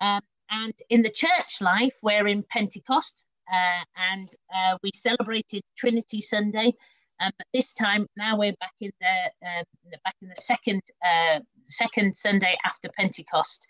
Um, 0.00 0.20
and 0.50 0.74
in 0.88 1.02
the 1.02 1.10
church 1.10 1.60
life, 1.60 1.96
we're 2.02 2.28
in 2.28 2.44
Pentecost, 2.48 3.24
uh, 3.52 3.84
and 4.12 4.28
uh, 4.54 4.78
we 4.82 4.90
celebrated 4.94 5.62
Trinity 5.76 6.22
Sunday. 6.22 6.72
Um, 7.20 7.32
but 7.36 7.46
this 7.52 7.72
time, 7.72 8.06
now 8.16 8.38
we're 8.38 8.54
back 8.60 8.74
in 8.80 8.90
the 9.00 9.46
uh, 9.46 9.62
back 10.04 10.14
in 10.22 10.28
the 10.28 10.36
second 10.36 10.82
uh, 11.04 11.40
second 11.62 12.16
Sunday 12.16 12.56
after 12.64 12.88
Pentecost. 12.96 13.66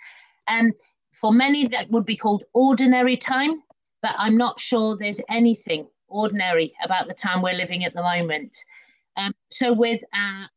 Um, 0.48 0.72
for 1.12 1.32
many, 1.32 1.66
that 1.68 1.90
would 1.90 2.06
be 2.06 2.16
called 2.16 2.44
ordinary 2.54 3.16
time, 3.16 3.62
but 4.02 4.14
I'm 4.18 4.36
not 4.36 4.60
sure 4.60 4.96
there's 4.96 5.20
anything 5.28 5.88
ordinary 6.08 6.74
about 6.84 7.08
the 7.08 7.14
time 7.14 7.42
we're 7.42 7.54
living 7.54 7.84
at 7.84 7.94
the 7.94 8.02
moment. 8.02 8.64
Um, 9.16 9.32
so, 9.50 9.72
with 9.72 10.02
our 10.14 10.48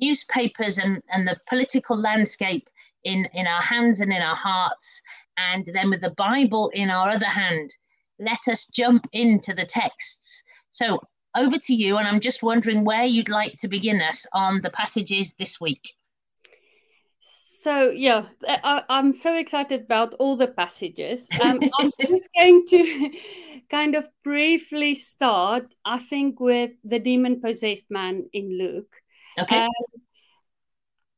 newspapers 0.00 0.78
and, 0.78 1.02
and 1.12 1.26
the 1.26 1.38
political 1.48 1.98
landscape 1.98 2.68
in, 3.04 3.26
in 3.32 3.46
our 3.46 3.62
hands 3.62 4.00
and 4.00 4.12
in 4.12 4.22
our 4.22 4.36
hearts, 4.36 5.02
and 5.38 5.64
then 5.72 5.90
with 5.90 6.02
the 6.02 6.14
Bible 6.16 6.70
in 6.74 6.90
our 6.90 7.10
other 7.10 7.26
hand, 7.26 7.74
let 8.18 8.48
us 8.48 8.66
jump 8.66 9.06
into 9.12 9.54
the 9.54 9.64
texts. 9.64 10.42
So, 10.70 11.00
over 11.36 11.58
to 11.58 11.74
you, 11.74 11.96
and 11.96 12.06
I'm 12.06 12.20
just 12.20 12.42
wondering 12.42 12.84
where 12.84 13.04
you'd 13.04 13.28
like 13.28 13.56
to 13.58 13.68
begin 13.68 14.00
us 14.00 14.26
on 14.32 14.60
the 14.62 14.70
passages 14.70 15.34
this 15.38 15.60
week. 15.60 15.94
So 17.20 17.90
yeah, 17.90 18.24
I, 18.48 18.84
am 18.88 19.12
so 19.12 19.36
excited 19.36 19.82
about 19.82 20.14
all 20.14 20.34
the 20.34 20.46
passages. 20.46 21.28
Um, 21.42 21.60
I'm 21.78 21.92
just 22.08 22.30
going 22.34 22.64
to 22.68 23.10
kind 23.70 23.94
of 23.94 24.08
briefly 24.24 24.94
start, 24.94 25.74
I 25.84 25.98
think, 25.98 26.40
with 26.40 26.70
the 26.84 26.98
demon 26.98 27.42
possessed 27.42 27.90
man 27.90 28.30
in 28.32 28.56
Luke. 28.56 28.96
Okay. 29.38 29.64
Um, 29.64 29.70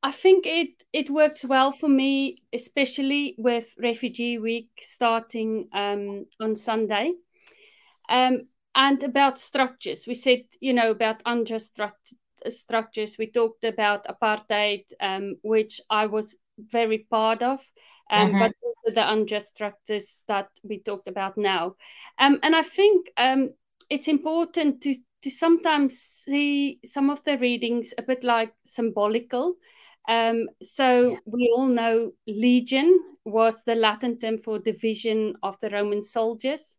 I 0.02 0.10
think 0.10 0.46
it 0.46 0.70
it 0.92 1.10
works 1.10 1.44
well 1.44 1.70
for 1.70 1.88
me, 1.88 2.38
especially 2.52 3.36
with 3.38 3.72
Refugee 3.78 4.38
Week 4.38 4.70
starting 4.80 5.68
um, 5.72 6.26
on 6.40 6.56
Sunday. 6.56 7.12
Um, 8.08 8.40
and 8.74 9.02
about 9.02 9.38
structures, 9.38 10.06
we 10.06 10.14
said, 10.14 10.44
you 10.60 10.72
know, 10.72 10.90
about 10.90 11.22
unjust 11.26 11.76
struct- 11.76 12.14
structures. 12.48 13.16
We 13.18 13.26
talked 13.26 13.64
about 13.64 14.06
apartheid, 14.06 14.84
um, 15.00 15.36
which 15.42 15.80
I 15.90 16.06
was 16.06 16.36
very 16.58 16.98
part 17.10 17.42
of, 17.42 17.60
um, 18.10 18.30
mm-hmm. 18.30 18.38
but 18.38 18.52
also 18.62 18.94
the 18.94 19.12
unjust 19.12 19.48
structures 19.48 20.20
that 20.28 20.48
we 20.62 20.78
talked 20.80 21.08
about 21.08 21.36
now. 21.36 21.76
Um, 22.18 22.38
and 22.42 22.54
I 22.56 22.62
think 22.62 23.10
um, 23.16 23.50
it's 23.90 24.08
important 24.08 24.82
to 24.82 24.94
to 25.22 25.30
sometimes 25.30 25.98
see 25.98 26.80
some 26.84 27.08
of 27.08 27.22
the 27.22 27.38
readings 27.38 27.94
a 27.96 28.02
bit 28.02 28.24
like 28.24 28.52
symbolical. 28.64 29.54
Um, 30.08 30.48
so 30.60 31.10
yeah. 31.10 31.16
we 31.26 31.52
all 31.56 31.68
know 31.68 32.10
legion 32.26 32.98
was 33.24 33.62
the 33.62 33.76
Latin 33.76 34.18
term 34.18 34.38
for 34.38 34.58
division 34.58 35.36
of 35.44 35.60
the 35.60 35.70
Roman 35.70 36.02
soldiers, 36.02 36.76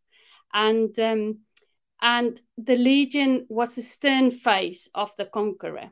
and 0.52 0.98
um, 0.98 1.38
and 2.04 2.38
the 2.58 2.76
legion 2.76 3.46
was 3.48 3.74
the 3.74 3.82
stern 3.82 4.30
face 4.30 4.90
of 4.94 5.16
the 5.16 5.24
conqueror. 5.24 5.90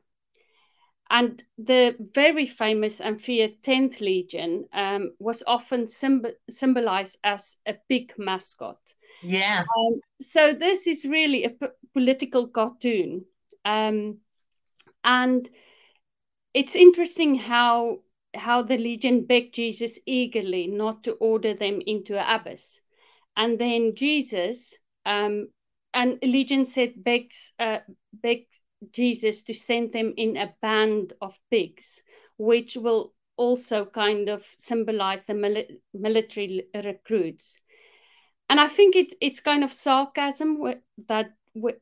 And 1.09 1.42
the 1.57 1.97
very 2.14 2.45
famous 2.45 3.00
and 3.00 3.21
feared 3.21 3.62
10th 3.62 4.00
Legion 4.00 4.66
um, 4.75 5.12
was 5.19 5.42
often 5.47 5.85
symb- 5.85 6.35
symbolized 6.50 7.16
as 7.25 7.57
a 7.66 7.76
big 7.88 8.12
mascot. 8.19 8.78
Yeah. 9.23 9.64
Um, 9.76 10.00
so 10.21 10.52
this 10.52 10.87
is 10.87 11.07
really 11.07 11.45
a 11.45 11.50
p- 11.50 11.66
political 11.95 12.49
cartoon. 12.49 13.25
Um, 13.64 14.19
and 15.04 15.49
it's 16.52 16.76
interesting 16.76 17.37
how 17.37 18.00
how 18.35 18.62
the 18.62 18.78
legion 18.78 19.26
begged 19.26 19.54
Jesus 19.54 19.99
eagerly 20.07 20.66
not 20.66 21.04
to 21.04 21.12
order 21.12 21.54
them 21.54 21.83
into 21.87 22.19
an 22.19 22.40
abyss. 22.40 22.81
And 23.37 23.59
then 23.59 23.95
Jesus 23.95 24.75
um, 25.04 25.49
and 25.95 26.19
Legion 26.23 26.65
said 26.65 27.05
begs 27.05 27.53
uh, 27.59 27.79
begs 28.13 28.61
Jesus 28.93 29.43
to 29.45 29.55
send 29.55 29.93
them 29.93 30.15
in 30.17 30.37
a 30.37 30.55
band 30.61 31.13
of 31.21 31.39
pigs, 31.51 32.03
which 32.37 32.77
will 32.77 33.15
also 33.37 33.85
kind 33.85 34.29
of 34.29 34.45
symbolize 34.59 35.25
the 35.25 35.33
mili- 35.33 35.79
military 35.95 36.67
recruits. 36.75 37.61
And 38.49 38.61
I 38.61 38.69
think 38.69 38.97
it's 38.97 39.15
it's 39.21 39.41
kind 39.41 39.65
of 39.65 39.73
sarcasm 39.73 40.63
that 41.09 41.31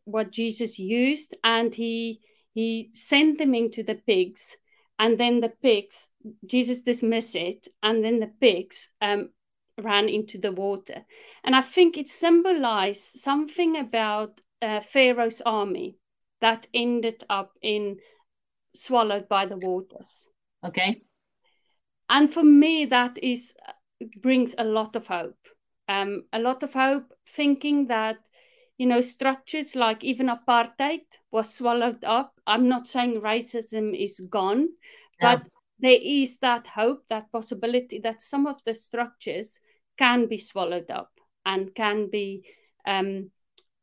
what 0.05 0.31
Jesus 0.31 0.79
used, 0.79 1.37
and 1.43 1.75
he 1.75 2.21
he 2.53 2.91
sent 2.93 3.39
them 3.39 3.55
into 3.55 3.83
the 3.83 3.95
pigs, 3.95 4.57
and 4.99 5.19
then 5.19 5.41
the 5.41 5.53
pigs 5.63 6.11
Jesus 6.47 6.83
dismissed 6.83 7.35
it, 7.35 7.69
and 7.83 8.05
then 8.05 8.21
the 8.21 8.31
pigs 8.41 8.89
um, 9.01 9.31
ran 9.81 10.09
into 10.09 10.39
the 10.39 10.53
water. 10.53 11.05
And 11.45 11.57
I 11.57 11.63
think 11.63 11.97
it 11.97 12.09
symbolized 12.09 13.19
something 13.21 13.77
about 13.77 14.41
uh, 14.63 14.81
Pharaoh's 14.81 15.41
army 15.45 15.97
that 16.41 16.67
ended 16.73 17.25
up 17.29 17.53
in 17.63 17.99
swallowed 18.75 19.29
by 19.29 19.47
the 19.47 19.57
waters. 19.57 20.29
Okay. 20.65 21.03
And 22.09 22.33
for 22.33 22.43
me, 22.43 22.87
that 22.87 23.19
is 23.23 23.55
brings 24.21 24.55
a 24.59 24.65
lot 24.65 24.97
of 24.97 25.07
hope. 25.07 25.37
Um, 25.89 26.25
a 26.33 26.39
lot 26.39 26.63
of 26.63 26.73
hope, 26.73 27.13
thinking 27.29 27.89
that 27.89 28.19
you 28.79 28.87
know 28.87 29.01
structures 29.01 29.77
like 29.77 30.05
even 30.05 30.29
apartheid 30.29 31.05
was 31.31 31.53
swallowed 31.53 32.05
up. 32.05 32.33
I'm 32.47 32.69
not 32.69 32.87
saying 32.87 33.21
racism 33.21 33.97
is 33.97 34.21
gone, 34.31 34.69
yeah. 35.21 35.37
but 35.37 35.47
there 35.79 35.99
is 36.01 36.39
that 36.39 36.67
hope, 36.67 37.07
that 37.09 37.33
possibility 37.33 37.99
that 38.01 38.21
some 38.21 38.47
of 38.47 38.63
the 38.65 38.75
structures 38.75 39.61
can 40.01 40.27
be 40.27 40.39
swallowed 40.39 40.91
up 40.91 41.13
and 41.45 41.75
can 41.75 42.09
be 42.09 42.43
um, 42.87 43.31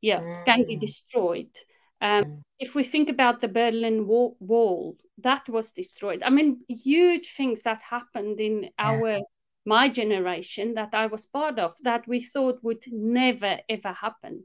yeah 0.01 0.19
mm. 0.19 0.45
can 0.45 0.65
be 0.65 0.75
mm. 0.75 0.79
destroyed 0.79 1.53
um, 2.01 2.23
mm. 2.23 2.41
if 2.59 2.75
we 2.75 2.83
think 2.83 3.09
about 3.09 3.39
the 3.39 3.47
berlin 3.47 4.07
wall, 4.07 4.35
wall, 4.39 4.97
that 5.19 5.47
was 5.47 5.71
destroyed 5.71 6.21
i 6.23 6.29
mean 6.29 6.59
huge 6.67 7.33
things 7.37 7.61
that 7.61 7.81
happened 7.81 8.39
in 8.39 8.69
our 8.79 9.19
my 9.65 9.87
generation 9.87 10.73
that 10.73 10.89
i 10.93 11.05
was 11.05 11.25
part 11.25 11.59
of 11.59 11.75
that 11.83 12.07
we 12.07 12.19
thought 12.19 12.63
would 12.63 12.83
never 12.91 13.59
ever 13.69 13.93
happen 13.93 14.43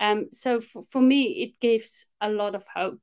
um, 0.00 0.28
so 0.32 0.60
for, 0.60 0.82
for 0.90 1.00
me 1.00 1.22
it 1.44 1.60
gives 1.60 2.06
a 2.20 2.30
lot 2.30 2.54
of 2.54 2.64
hope 2.74 3.00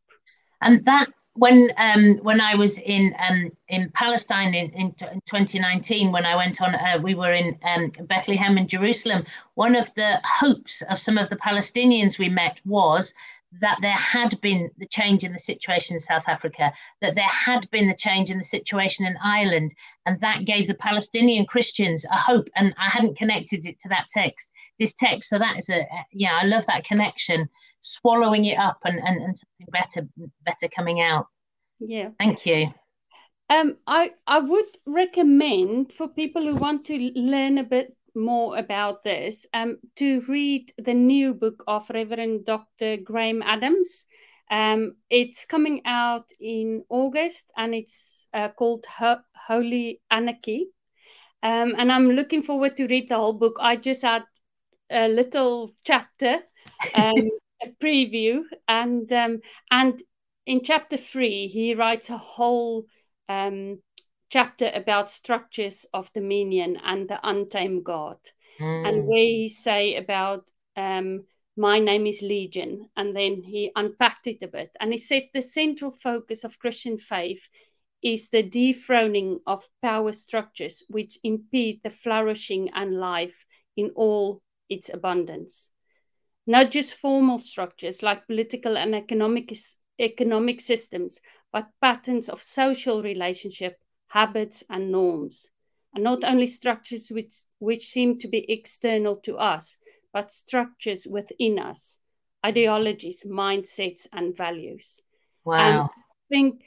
and 0.62 0.84
that 0.86 1.08
when 1.40 1.72
um, 1.78 2.18
when 2.22 2.42
I 2.42 2.56
was 2.56 2.78
in 2.78 3.16
um, 3.28 3.52
in 3.70 3.90
Palestine 3.92 4.54
in, 4.54 4.70
in, 4.72 4.88
in 5.12 5.22
2019, 5.26 6.12
when 6.12 6.26
I 6.26 6.36
went 6.36 6.62
on, 6.62 6.76
uh, 6.76 7.00
we 7.02 7.16
were 7.16 7.34
in 7.34 7.58
um, 7.64 7.92
Bethlehem 8.08 8.58
and 8.58 8.68
Jerusalem. 8.68 9.26
One 9.56 9.76
of 9.76 9.94
the 9.96 10.20
hopes 10.26 10.82
of 10.84 11.00
some 11.00 11.18
of 11.18 11.30
the 11.30 11.38
Palestinians 11.38 12.20
we 12.20 12.30
met 12.30 12.60
was 12.66 13.14
that 13.62 13.80
there 13.82 13.92
had 13.92 14.40
been 14.42 14.70
the 14.78 14.88
change 14.88 15.24
in 15.24 15.34
the 15.34 15.40
situation 15.40 15.96
in 15.96 16.00
South 16.00 16.26
Africa, 16.28 16.72
that 17.02 17.16
there 17.16 17.24
had 17.24 17.70
been 17.72 17.88
the 17.88 17.96
change 17.96 18.30
in 18.30 18.38
the 18.38 18.44
situation 18.44 19.06
in 19.06 19.18
Ireland, 19.24 19.74
and 20.06 20.20
that 20.20 20.46
gave 20.46 20.68
the 20.68 20.76
Palestinian 20.76 21.46
Christians 21.46 22.06
a 22.06 22.18
hope. 22.18 22.48
And 22.56 22.76
I 22.78 22.90
hadn't 22.90 23.18
connected 23.18 23.66
it 23.66 23.80
to 23.80 23.90
that 23.90 24.06
text, 24.10 24.52
this 24.78 24.94
text. 24.94 25.30
So 25.30 25.40
that 25.40 25.58
is 25.58 25.70
a, 25.70 25.84
yeah, 26.12 26.38
I 26.40 26.46
love 26.46 26.66
that 26.68 26.86
connection, 26.86 27.50
swallowing 27.82 28.46
it 28.46 28.60
up 28.60 28.80
and, 28.86 29.00
and, 29.00 29.22
and 29.22 29.38
something 29.38 29.68
better, 29.72 30.08
better 30.46 30.68
coming 30.68 31.02
out. 31.02 31.28
Yeah. 31.80 32.10
Thank 32.20 32.46
you. 32.46 32.72
Um, 33.50 33.78
I, 33.88 34.14
I 34.28 34.40
would 34.40 34.78
recommend 34.86 35.92
for 35.92 36.08
people 36.08 36.44
who 36.44 36.56
want 36.56 36.86
to 36.86 37.12
learn 37.16 37.58
a 37.58 37.64
bit 37.64 37.96
more 38.20 38.58
about 38.58 39.04
this, 39.04 39.46
um, 39.54 39.78
to 39.96 40.22
read 40.28 40.72
the 40.78 40.94
new 40.94 41.34
book 41.34 41.64
of 41.68 41.90
Reverend 41.90 42.46
Dr. 42.46 42.98
Graham 42.98 43.42
Adams. 43.42 44.06
Um, 44.52 44.94
it's 45.10 45.46
coming 45.46 45.82
out 45.86 46.30
in 46.40 46.84
August 46.90 47.46
and 47.56 47.74
it's 47.74 48.28
uh, 48.34 48.50
called 48.50 48.86
Ho- 48.86 49.22
Holy 49.48 50.02
Anarchy. 50.10 50.68
Um, 51.42 51.76
and 51.78 51.92
I'm 51.92 52.12
looking 52.12 52.42
forward 52.42 52.76
to 52.78 52.88
read 52.88 53.10
the 53.10 53.16
whole 53.16 53.34
book. 53.34 53.58
I 53.60 53.76
just 53.76 54.02
had 54.02 54.24
a 54.90 55.08
little 55.08 55.74
chapter, 55.84 56.40
um, 56.94 57.30
a 57.64 57.68
preview, 57.82 58.42
and 58.68 59.12
um, 59.14 59.40
and 59.72 60.02
in 60.46 60.64
chapter 60.64 60.98
three 60.98 61.48
he 61.48 61.76
writes 61.76 62.10
a 62.10 62.18
whole 62.18 62.86
um, 63.30 63.80
chapter 64.30 64.72
about 64.74 65.10
structures 65.10 65.86
of 65.94 66.14
dominion 66.14 66.78
and 66.84 67.10
the 67.10 67.20
untamed 67.28 67.84
God, 67.84 68.18
mm. 68.60 68.88
and 68.88 69.06
where 69.06 69.18
he 69.18 69.50
say 69.50 69.96
about 69.96 70.50
um, 70.76 71.26
my 71.58 71.80
name 71.80 72.08
is 72.08 72.22
Legion, 72.22 72.90
and 72.96 73.16
then 73.16 73.44
he 73.44 73.72
unpacked 73.76 74.28
it 74.28 74.42
a 74.44 74.48
bit, 74.48 74.72
and 74.80 74.92
he 74.92 74.98
said 74.98 75.24
the 75.34 75.42
central 75.42 75.92
focus 75.92 76.44
of 76.44 76.60
Christian 76.60 76.98
faith 76.98 77.50
is 78.02 78.30
the 78.30 78.44
dethroning 78.44 79.40
of 79.46 79.68
power 79.82 80.12
structures 80.12 80.84
which 80.88 81.20
impede 81.24 81.82
the 81.84 81.90
flourishing 81.90 82.70
and 82.74 82.98
life 82.98 83.46
in 83.76 83.92
all 83.96 84.42
its 84.70 84.90
abundance. 84.90 85.72
Not 86.48 86.72
just 86.72 86.94
formal 86.94 87.40
structures 87.40 88.02
like 88.02 88.26
political 88.28 88.78
and 88.78 88.96
economic, 88.96 89.54
economic 90.00 90.62
systems, 90.62 91.20
but 91.52 91.68
patterns 91.82 92.30
of 92.30 92.42
social 92.42 93.04
relationship, 93.04 93.78
habits, 94.10 94.64
and 94.70 94.92
norms. 94.92 95.48
And 95.94 96.04
not 96.04 96.24
only 96.24 96.46
structures 96.46 97.10
which, 97.10 97.34
which 97.58 97.88
seem 97.88 98.20
to 98.20 98.28
be 98.28 98.50
external 98.52 99.16
to 99.18 99.38
us, 99.38 99.78
but 100.14 100.32
structures 100.32 101.08
within 101.08 101.58
us, 101.58 101.98
ideologies, 102.46 103.26
mindsets, 103.28 104.06
and 104.14 104.36
values. 104.36 105.02
Wow. 105.46 105.58
And 105.58 105.80
I 105.82 105.88
think 106.30 106.64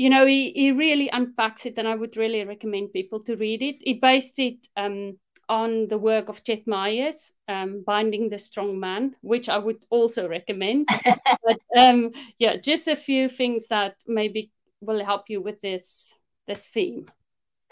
you 0.00 0.08
know, 0.08 0.24
he, 0.24 0.50
he 0.52 0.72
really 0.72 1.10
unpacks 1.12 1.66
it, 1.66 1.74
and 1.76 1.86
I 1.86 1.94
would 1.94 2.16
really 2.16 2.42
recommend 2.42 2.94
people 2.94 3.20
to 3.24 3.36
read 3.36 3.60
it. 3.60 3.82
He 3.84 3.92
based 3.92 4.38
it 4.38 4.56
um, 4.74 5.18
on 5.46 5.88
the 5.88 5.98
work 5.98 6.30
of 6.30 6.42
Ched 6.42 6.66
Myers, 6.66 7.32
um, 7.48 7.84
Binding 7.86 8.30
the 8.30 8.38
Strong 8.38 8.80
Man, 8.80 9.14
which 9.20 9.50
I 9.50 9.58
would 9.58 9.84
also 9.90 10.26
recommend. 10.26 10.88
but 11.04 11.60
um, 11.76 12.12
yeah, 12.38 12.56
just 12.56 12.88
a 12.88 12.96
few 12.96 13.28
things 13.28 13.68
that 13.68 13.96
maybe 14.06 14.50
will 14.80 15.04
help 15.04 15.28
you 15.28 15.42
with 15.42 15.60
this 15.60 16.14
this 16.50 16.66
theme. 16.66 17.06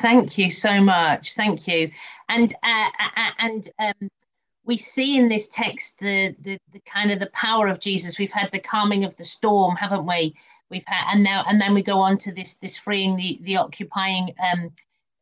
Thank 0.00 0.38
you 0.38 0.50
so 0.50 0.80
much. 0.80 1.35
Thank 1.35 1.66
you. 1.66 1.90
And 2.28 2.54
uh, 2.62 2.90
uh, 3.00 3.20
uh 3.20 3.30
and 3.38 3.70
um, 3.78 4.08
we 4.64 4.76
see 4.76 5.16
in 5.18 5.28
this 5.28 5.49
text 5.49 5.99
the, 5.99 6.35
the 6.40 6.58
the 6.73 6.80
kind 6.80 7.11
of 7.11 7.18
the 7.18 7.30
power 7.32 7.66
of 7.66 7.80
Jesus. 7.80 8.18
We've 8.18 8.32
had 8.32 8.50
the 8.52 8.61
calming 8.61 9.04
of 9.04 9.16
the 9.16 9.25
storm, 9.25 9.76
haven't 9.76 10.06
we? 10.06 10.35
we've 10.70 10.85
had 10.87 11.12
and 11.12 11.25
now 11.25 11.44
and 11.49 11.61
then 11.61 11.75
we 11.75 11.82
go 11.82 11.99
on 11.99 12.18
to 12.18 12.32
this 12.32 12.54
this 12.56 12.76
freeing 12.76 13.16
the 13.16 13.38
the 13.42 13.56
occupying 13.56 14.35
um 14.52 14.70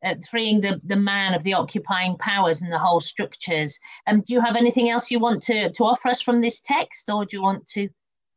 uh, 0.04 0.14
freeing 0.30 0.60
the 0.60 0.80
the 0.84 0.96
man 0.96 1.34
of 1.34 1.42
the 1.42 1.54
occupying 1.54 2.16
powers 2.18 2.62
and 2.62 2.72
the 2.72 2.78
whole 2.78 3.00
structures 3.00 3.78
um 4.06 4.22
do 4.22 4.34
you 4.34 4.40
have 4.40 4.56
anything 4.56 4.90
else 4.90 5.10
you 5.10 5.18
want 5.18 5.42
to 5.42 5.70
to 5.72 5.84
offer 5.84 6.08
us 6.08 6.20
from 6.20 6.40
this 6.40 6.60
text 6.60 7.10
or 7.10 7.24
do 7.24 7.36
you 7.36 7.42
want 7.42 7.66
to 7.66 7.88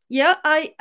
yeah 0.09 0.35
i 0.43 0.73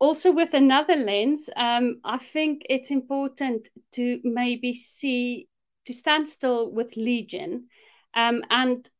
also 0.00 0.32
with 0.32 0.54
another 0.54 0.96
lens 0.96 1.48
um 1.56 2.00
i 2.04 2.18
think 2.18 2.62
it's 2.68 2.90
important 2.90 3.68
to 3.92 4.20
maybe 4.24 4.74
see 4.74 5.48
to 5.86 5.92
stand 5.94 6.28
still 6.28 6.72
with 6.72 6.96
legion 6.96 7.66
um 8.14 8.42
and 8.50 8.90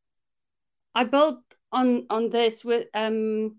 i 0.94 1.02
built 1.02 1.42
on 1.72 2.06
on 2.10 2.30
this 2.30 2.64
with 2.64 2.86
um 2.94 3.56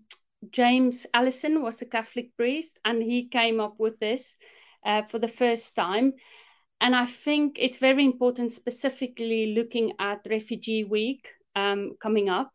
James 0.50 1.06
Alison 1.14 1.62
was 1.62 1.82
a 1.82 1.86
Catholic 1.86 2.36
priest, 2.36 2.78
and 2.84 3.02
he 3.02 3.28
came 3.28 3.60
up 3.60 3.78
with 3.78 3.98
this 3.98 4.36
uh, 4.84 5.02
for 5.02 5.18
the 5.18 5.28
first 5.28 5.76
time. 5.76 6.14
And 6.80 6.96
I 6.96 7.06
think 7.06 7.58
it's 7.60 7.78
very 7.78 8.04
important, 8.04 8.50
specifically 8.50 9.54
looking 9.54 9.92
at 10.00 10.26
Refugee 10.28 10.82
Week 10.82 11.28
um, 11.54 11.92
coming 12.00 12.28
up. 12.28 12.52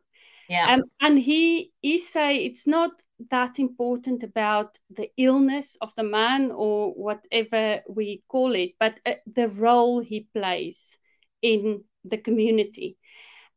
Yeah. 0.48 0.74
Um, 0.74 0.84
and 1.00 1.18
he 1.18 1.72
he 1.82 1.98
say 1.98 2.44
it's 2.44 2.66
not 2.66 3.02
that 3.30 3.58
important 3.58 4.22
about 4.22 4.78
the 4.88 5.10
illness 5.16 5.76
of 5.80 5.94
the 5.94 6.04
man 6.04 6.50
or 6.50 6.92
whatever 6.94 7.82
we 7.88 8.22
call 8.28 8.54
it, 8.54 8.72
but 8.80 8.98
uh, 9.04 9.14
the 9.26 9.48
role 9.48 10.00
he 10.00 10.26
plays 10.34 10.96
in 11.42 11.84
the 12.04 12.16
community, 12.16 12.96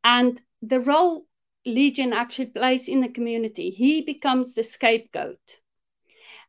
and 0.03 0.41
the 0.61 0.79
role 0.79 1.25
Legion 1.65 2.13
actually 2.13 2.47
plays 2.47 2.87
in 2.87 3.01
the 3.01 3.09
community. 3.09 3.69
He 3.69 4.01
becomes 4.01 4.53
the 4.53 4.63
scapegoat. 4.63 5.59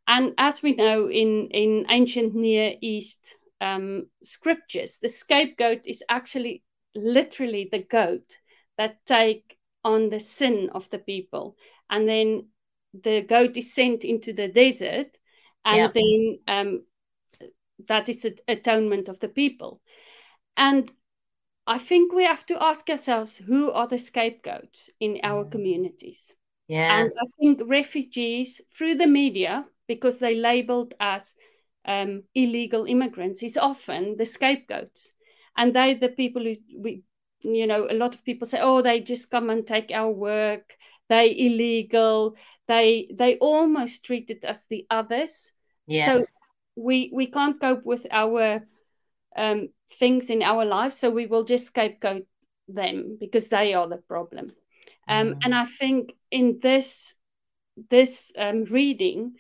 And 0.07 0.35
as 0.39 0.63
we 0.63 0.75
know 0.75 1.09
in, 1.09 1.49
in 1.51 1.87
ancient 1.89 2.35
Near 2.35 2.75
East 2.81 3.37
um, 3.61 4.09
scriptures, 4.23 4.99
the 5.01 5.09
scapegoat 5.09 5.83
is 5.85 6.03
actually 6.09 6.63
literally 6.95 7.69
the 7.71 7.83
goat 7.85 8.39
that 8.79 9.05
take 9.07 9.57
on 9.85 10.09
the 10.09 10.21
sin 10.21 10.71
of 10.75 10.89
the 10.91 10.99
people. 10.99 11.57
And 11.89 12.09
then 12.09 12.49
the 12.93 13.23
goat 13.23 13.57
is 13.57 13.75
sent 13.75 14.05
into 14.05 14.33
the 14.33 14.49
desert, 14.49 15.19
and 15.65 15.77
yeah. 15.77 15.89
then 15.95 16.39
um, 16.47 16.83
that 17.89 18.09
is 18.09 18.23
the 18.23 18.37
atonement 18.49 19.09
of 19.09 19.19
the 19.19 19.29
people. 19.29 19.81
And 20.57 20.91
I 21.67 21.79
think 21.79 22.13
we 22.13 22.25
have 22.25 22.45
to 22.47 22.63
ask 22.63 22.91
ourselves 22.91 23.37
who 23.37 23.71
are 23.71 23.87
the 23.87 23.99
scapegoats 23.99 24.91
in 25.01 25.21
our 25.23 25.45
communities. 25.45 26.35
Yeah. 26.69 27.01
And 27.01 27.13
I 27.21 27.27
think 27.39 27.63
refugees 27.67 28.61
through 28.75 28.97
the 28.97 29.07
media, 29.07 29.65
because 29.87 30.19
they 30.19 30.35
labeled 30.35 30.95
as 31.01 31.35
um, 31.85 32.25
illegal 32.35 32.85
immigrants, 32.85 33.43
is 33.43 33.57
often 33.57 34.17
the 34.17 34.27
scapegoats. 34.27 35.13
And 35.57 35.75
they 35.75 35.95
the 35.95 36.09
people 36.09 36.43
who 36.43 36.57
we 36.79 37.03
you 37.43 37.67
know, 37.67 37.87
a 37.91 37.95
lot 37.95 38.15
of 38.15 38.25
people 38.25 38.47
say, 38.47 38.59
oh, 38.61 38.83
they 38.83 39.01
just 39.01 39.31
come 39.31 39.51
and 39.51 39.67
take 39.67 39.91
our 39.93 40.11
work, 40.11 40.77
they 41.09 41.37
illegal, 41.37 42.37
they 42.69 43.09
they 43.13 43.37
almost 43.39 44.05
treat 44.05 44.31
it 44.31 44.45
as 44.45 44.67
the 44.67 44.87
others. 44.91 45.53
Yes. 45.87 46.07
So 46.07 46.25
we 46.77 47.11
we 47.13 47.27
can't 47.27 47.61
cope 47.61 47.85
with 47.85 48.07
our 48.11 48.63
um, 49.37 49.69
things 49.99 50.31
in 50.31 50.43
our 50.43 50.65
life 50.65 50.93
so 50.93 51.11
we 51.11 51.27
will 51.27 51.45
just 51.45 51.67
scapegoat 51.67 52.27
them 52.69 53.17
because 53.21 53.49
they 53.49 53.75
are 53.75 53.89
the 53.89 53.97
problem 53.97 54.51
um, 55.09 55.35
mm. 55.35 55.39
and 55.45 55.55
i 55.55 55.65
think 55.65 56.15
in 56.31 56.59
this 56.63 57.15
this 57.91 58.33
um, 58.37 58.65
reading 58.65 59.35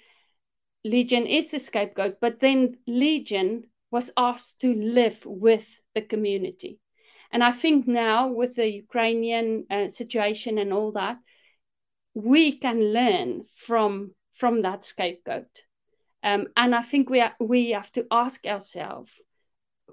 legion 0.84 1.26
is 1.26 1.50
the 1.50 1.58
scapegoat 1.58 2.16
but 2.20 2.40
then 2.40 2.76
legion 2.86 3.64
was 3.90 4.10
asked 4.16 4.60
to 4.60 4.74
live 4.74 5.20
with 5.24 5.66
the 5.94 6.02
community 6.02 6.78
and 7.32 7.42
i 7.42 7.50
think 7.50 7.86
now 7.86 8.28
with 8.28 8.54
the 8.54 8.68
ukrainian 8.68 9.64
uh, 9.70 9.88
situation 9.88 10.58
and 10.58 10.72
all 10.72 10.92
that 10.92 11.16
we 12.14 12.58
can 12.58 12.92
learn 12.92 13.42
from 13.56 14.12
from 14.34 14.62
that 14.62 14.84
scapegoat 14.84 15.62
um, 16.22 16.46
and 16.56 16.74
i 16.74 16.82
think 16.82 17.10
we, 17.10 17.20
are, 17.20 17.32
we 17.40 17.70
have 17.70 17.90
to 17.90 18.06
ask 18.10 18.46
ourselves 18.46 19.10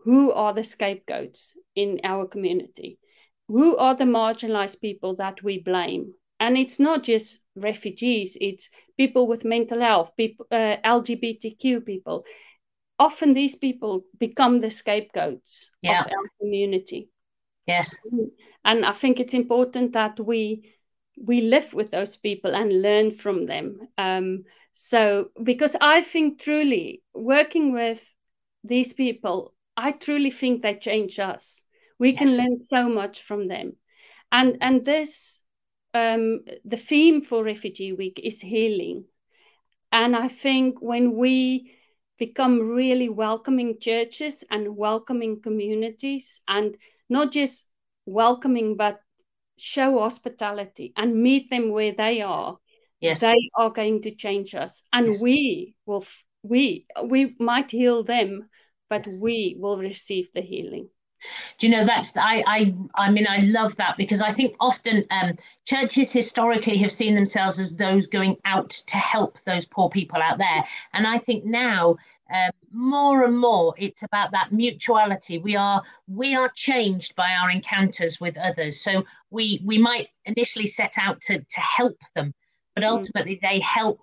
who 0.03 0.31
are 0.31 0.53
the 0.53 0.63
scapegoats 0.63 1.57
in 1.75 1.99
our 2.03 2.25
community? 2.27 2.99
Who 3.47 3.77
are 3.77 3.95
the 3.95 4.05
marginalized 4.05 4.81
people 4.81 5.15
that 5.15 5.43
we 5.43 5.59
blame? 5.59 6.13
And 6.39 6.57
it's 6.57 6.79
not 6.79 7.03
just 7.03 7.41
refugees, 7.55 8.37
it's 8.39 8.69
people 8.95 9.27
with 9.27 9.43
mental 9.43 9.81
health, 9.81 10.11
people, 10.15 10.45
uh, 10.51 10.77
LGBTQ 10.85 11.85
people. 11.85 12.25
Often 12.97 13.33
these 13.33 13.55
people 13.55 14.03
become 14.17 14.61
the 14.61 14.69
scapegoats 14.69 15.71
yeah. 15.81 16.01
of 16.01 16.05
our 16.07 16.29
community. 16.39 17.09
Yes. 17.69 17.97
And 18.65 18.85
I 18.85 18.91
think 18.91 19.19
it's 19.19 19.33
important 19.33 19.93
that 19.93 20.19
we 20.19 20.73
we 21.21 21.41
live 21.41 21.73
with 21.73 21.91
those 21.91 22.15
people 22.15 22.55
and 22.55 22.81
learn 22.81 23.11
from 23.11 23.45
them. 23.45 23.79
Um, 23.97 24.43
so 24.71 25.31
because 25.43 25.75
I 25.81 26.01
think 26.01 26.39
truly 26.39 27.03
working 27.13 27.73
with 27.73 28.03
these 28.63 28.93
people 28.93 29.53
I 29.79 29.93
truly 29.93 30.29
think 30.29 30.61
they 30.61 30.75
change 30.75 31.19
us. 31.19 31.63
We 31.99 32.11
yes. 32.11 32.19
can 32.19 32.37
learn 32.37 32.57
so 32.57 32.89
much 32.89 33.21
from 33.21 33.47
them. 33.47 33.77
And 34.29 34.57
and 34.59 34.83
this 34.83 35.41
um, 35.93 36.41
the 36.65 36.77
theme 36.77 37.21
for 37.21 37.43
Refugee 37.43 37.93
Week 37.93 38.19
is 38.21 38.41
healing. 38.41 39.05
And 39.91 40.15
I 40.15 40.27
think 40.27 40.81
when 40.81 41.15
we 41.15 41.71
become 42.17 42.59
really 42.59 43.07
welcoming 43.07 43.79
churches 43.79 44.43
and 44.51 44.75
welcoming 44.75 45.41
communities, 45.41 46.41
and 46.47 46.75
not 47.09 47.31
just 47.31 47.67
welcoming, 48.05 48.75
but 48.75 48.99
show 49.57 49.99
hospitality 49.99 50.93
and 50.95 51.21
meet 51.21 51.49
them 51.49 51.71
where 51.71 51.93
they 51.93 52.21
are, 52.21 52.57
yes. 53.01 53.21
they 53.21 53.49
are 53.57 53.69
going 53.69 54.01
to 54.03 54.15
change 54.15 54.55
us. 54.55 54.83
And 54.93 55.07
yes. 55.07 55.21
we 55.21 55.75
will, 55.85 56.05
we, 56.43 56.85
we 57.03 57.35
might 57.39 57.71
heal 57.71 58.03
them, 58.03 58.43
but 58.89 59.05
yes. 59.05 59.17
we 59.19 59.57
will 59.59 59.77
receive 59.77 60.29
the 60.33 60.41
healing 60.41 60.89
do 61.57 61.67
you 61.67 61.75
know 61.75 61.85
that's 61.85 62.15
i 62.17 62.43
i 62.47 62.73
i 62.95 63.11
mean 63.11 63.27
i 63.29 63.39
love 63.39 63.75
that 63.75 63.97
because 63.97 64.21
i 64.21 64.31
think 64.31 64.55
often 64.59 65.03
um, 65.11 65.35
churches 65.65 66.11
historically 66.11 66.77
have 66.77 66.91
seen 66.91 67.15
themselves 67.15 67.59
as 67.59 67.73
those 67.73 68.07
going 68.07 68.37
out 68.45 68.69
to 68.69 68.97
help 68.97 69.41
those 69.43 69.65
poor 69.65 69.89
people 69.89 70.21
out 70.21 70.37
there 70.37 70.63
and 70.93 71.05
i 71.05 71.17
think 71.17 71.43
now 71.45 71.97
um, 72.33 72.51
more 72.71 73.23
and 73.23 73.37
more 73.37 73.73
it's 73.77 74.03
about 74.03 74.31
that 74.31 74.51
mutuality 74.51 75.37
we 75.37 75.55
are 75.55 75.81
we 76.07 76.35
are 76.35 76.51
changed 76.55 77.15
by 77.15 77.31
our 77.31 77.49
encounters 77.49 78.19
with 78.19 78.37
others 78.37 78.79
so 78.79 79.03
we 79.31 79.61
we 79.65 79.77
might 79.77 80.07
initially 80.25 80.67
set 80.67 80.93
out 80.99 81.19
to 81.21 81.39
to 81.49 81.59
help 81.59 81.97
them 82.15 82.33
but 82.75 82.83
mm. 82.83 82.89
ultimately 82.89 83.39
they 83.41 83.59
help 83.59 83.99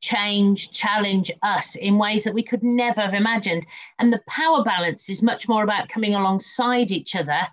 change, 0.00 0.70
challenge 0.70 1.30
us 1.42 1.76
in 1.76 1.98
ways 1.98 2.24
that 2.24 2.34
we 2.34 2.42
could 2.42 2.62
never 2.62 3.00
have 3.02 3.14
imagined. 3.14 3.66
And 3.98 4.12
the 4.12 4.22
power 4.26 4.64
balance 4.64 5.08
is 5.08 5.22
much 5.22 5.48
more 5.48 5.62
about 5.62 5.88
coming 5.88 6.14
alongside 6.14 6.90
each 6.90 7.14
other 7.14 7.46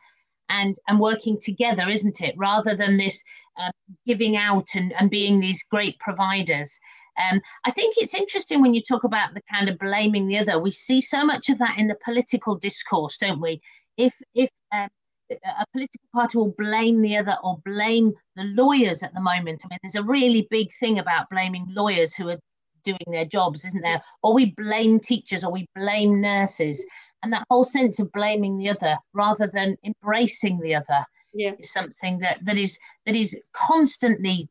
and 0.50 0.76
and 0.88 1.00
working 1.00 1.38
together, 1.42 1.90
isn't 1.90 2.22
it? 2.22 2.34
Rather 2.38 2.76
than 2.76 2.98
this 2.98 3.24
uh, 3.58 3.72
giving 4.06 4.38
out 4.38 4.76
and, 4.76 4.94
and 4.94 5.10
being 5.10 5.40
these 5.40 5.64
great 5.64 6.00
providers. 6.00 6.80
Um, 7.18 7.42
I 7.66 7.72
think 7.72 7.96
it's 7.98 8.14
interesting 8.14 8.62
when 8.62 8.74
you 8.74 8.82
talk 8.82 9.04
about 9.04 9.34
the 9.34 9.42
kind 9.52 9.70
of 9.70 9.80
blaming 9.80 10.28
the 10.28 10.38
other. 10.38 10.60
We 10.60 10.72
see 10.72 11.02
so 11.02 11.26
much 11.26 11.50
of 11.50 11.58
that 11.60 11.78
in 11.78 11.88
the 11.88 11.98
political 12.04 12.56
discourse, 12.56 13.18
don't 13.18 13.42
we? 13.42 13.62
If 13.98 14.14
if 14.36 14.50
um, 14.72 14.90
a 15.32 15.66
political 15.74 16.08
party 16.14 16.38
will 16.38 16.54
blame 16.58 17.02
the 17.02 17.18
other 17.18 17.38
or 17.44 17.62
blame 17.66 18.14
the 18.36 18.44
lawyers 18.44 19.04
at 19.04 19.14
the 19.14 19.22
moment. 19.22 19.64
I 19.66 19.68
mean, 19.70 19.80
there's 19.84 19.96
a 19.96 20.04
really 20.04 20.48
big 20.50 20.70
thing 20.80 21.00
about 21.00 21.30
blaming 21.30 21.66
lawyers 21.70 22.16
who 22.16 22.30
are 22.30 22.40
doing 22.84 22.98
their 23.08 23.26
jobs, 23.26 23.66
isn't 23.66 23.82
there? 23.82 24.02
Or 24.24 24.34
we 24.34 24.54
blame 24.56 25.00
teachers 25.00 25.44
or 25.44 25.52
we 25.52 25.68
blame 25.76 26.22
nurses. 26.22 26.86
And 27.24 27.34
that 27.34 27.46
whole 27.50 27.64
sense 27.64 28.00
of 28.00 28.12
blaming 28.12 28.58
the 28.58 28.70
other 28.70 28.98
rather 29.14 29.48
than 29.48 29.76
embracing 29.84 30.60
the 30.60 30.76
other 30.76 31.06
yeah. 31.34 31.54
is 31.60 31.72
something 31.72 32.20
that, 32.20 32.38
that 32.46 32.58
is 32.58 32.80
that 33.06 33.16
is 33.16 33.42
constantly 33.54 34.48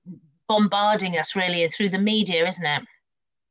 bombarding 0.48 1.18
us 1.18 1.36
really 1.36 1.66
through 1.68 1.90
the 1.90 1.98
media, 1.98 2.46
isn't 2.46 2.64
it? 2.64 2.82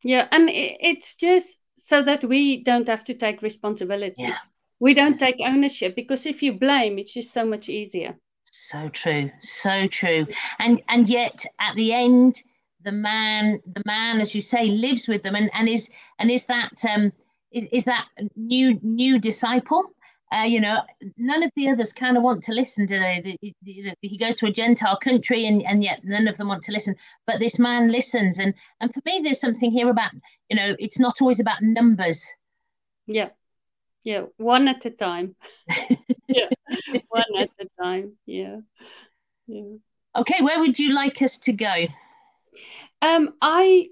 Yeah, 0.04 0.28
and 0.32 0.50
it's 0.52 1.16
just 1.16 1.60
so 1.78 2.02
that 2.04 2.24
we 2.24 2.64
don't 2.64 2.88
have 2.88 3.04
to 3.06 3.14
take 3.14 3.42
responsibility. 3.42 4.16
Yeah. 4.24 4.38
We 4.80 4.94
don't 4.94 5.18
take 5.18 5.38
ownership 5.40 5.96
because 5.96 6.26
if 6.26 6.44
you 6.44 6.54
blame, 6.54 7.00
it's 7.00 7.14
just 7.14 7.32
so 7.32 7.46
much 7.46 7.70
easier. 7.70 8.16
So 8.52 8.90
true, 8.90 9.32
so 9.40 9.88
true. 9.88 10.28
And 10.60 10.82
and 10.90 11.10
yet 11.10 11.46
at 11.60 11.76
the 11.76 11.94
end, 11.94 12.42
the 12.84 12.92
man, 12.92 13.60
the 13.66 13.82
man, 13.86 14.22
as 14.22 14.36
you 14.36 14.42
say, 14.42 14.66
lives 14.66 15.08
with 15.08 15.24
them 15.24 15.36
and, 15.36 15.50
and 15.54 15.68
is 15.68 15.90
and 16.20 16.30
is 16.30 16.46
that 16.46 16.74
um 16.90 17.12
is, 17.52 17.68
is 17.72 17.86
that 17.86 18.06
new 18.36 18.80
new 18.82 19.20
disciple 19.20 19.84
uh, 20.34 20.44
you 20.44 20.60
know, 20.60 20.82
none 21.18 21.44
of 21.44 21.52
the 21.56 21.70
others 21.70 21.94
kind 21.94 22.18
of 22.18 22.24
want 22.24 22.44
to 22.44 22.54
listen 22.54 22.88
to 22.88 22.98
the, 22.98 23.38
the, 23.42 23.54
the, 23.62 23.96
he 24.02 24.18
goes 24.18 24.36
to 24.36 24.48
a 24.48 24.52
Gentile 24.52 24.98
country 24.98 25.46
and, 25.46 25.62
and 25.64 25.84
yet 25.84 26.02
none 26.04 26.28
of 26.28 26.38
them 26.38 26.48
want 26.48 26.64
to 26.64 26.72
listen. 26.72 26.96
But 27.28 27.40
this 27.40 27.60
man 27.60 27.90
listens. 27.90 28.40
And, 28.40 28.54
and 28.82 28.94
for 28.94 29.02
me, 29.06 29.22
there's 29.24 29.40
something 29.40 29.72
here 29.72 29.90
about, 29.90 30.12
you 30.50 30.56
know, 30.56 30.76
it's 30.80 31.00
not 31.00 31.22
always 31.22 31.40
about 31.40 31.62
numbers. 31.62 32.28
Yeah. 33.06 33.30
Yeah. 34.04 34.26
One 34.38 34.68
at 34.68 34.86
a 34.86 34.92
time. 34.92 35.36
yeah. 36.28 36.50
One 37.10 37.24
at 37.38 37.52
a 37.60 37.68
time. 37.82 38.14
Yeah. 38.26 38.58
Yeah. 39.48 39.76
Okay. 40.16 40.42
Where 40.42 40.60
would 40.60 40.80
you 40.80 40.94
like 40.94 41.22
us 41.22 41.38
to 41.40 41.54
go? 41.54 41.86
Um, 43.02 43.36
I 43.42 43.90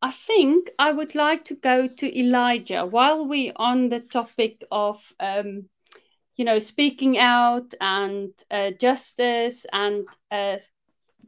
I 0.00 0.10
think 0.10 0.70
I 0.78 0.90
would 0.92 1.14
like 1.14 1.44
to 1.46 1.54
go 1.54 1.86
to 1.86 2.18
Elijah 2.18 2.84
while 2.84 3.26
we're 3.26 3.52
on 3.54 3.88
the 3.88 4.00
topic 4.00 4.64
of 4.70 5.12
um, 5.20 5.68
you 6.36 6.44
know, 6.44 6.58
speaking 6.58 7.18
out 7.18 7.74
and 7.80 8.30
uh, 8.50 8.70
justice 8.72 9.66
and 9.72 10.06
uh, 10.30 10.56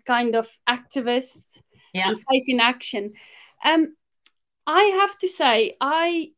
kind 0.06 0.34
of 0.34 0.48
activists 0.68 1.60
yeah. 1.92 2.08
and 2.08 2.18
faith 2.18 2.44
in 2.46 2.60
action. 2.60 3.12
Um, 3.64 3.94
I 4.66 4.82
have 5.00 5.18
to 5.18 5.28
say, 5.28 5.76
I 5.80 6.30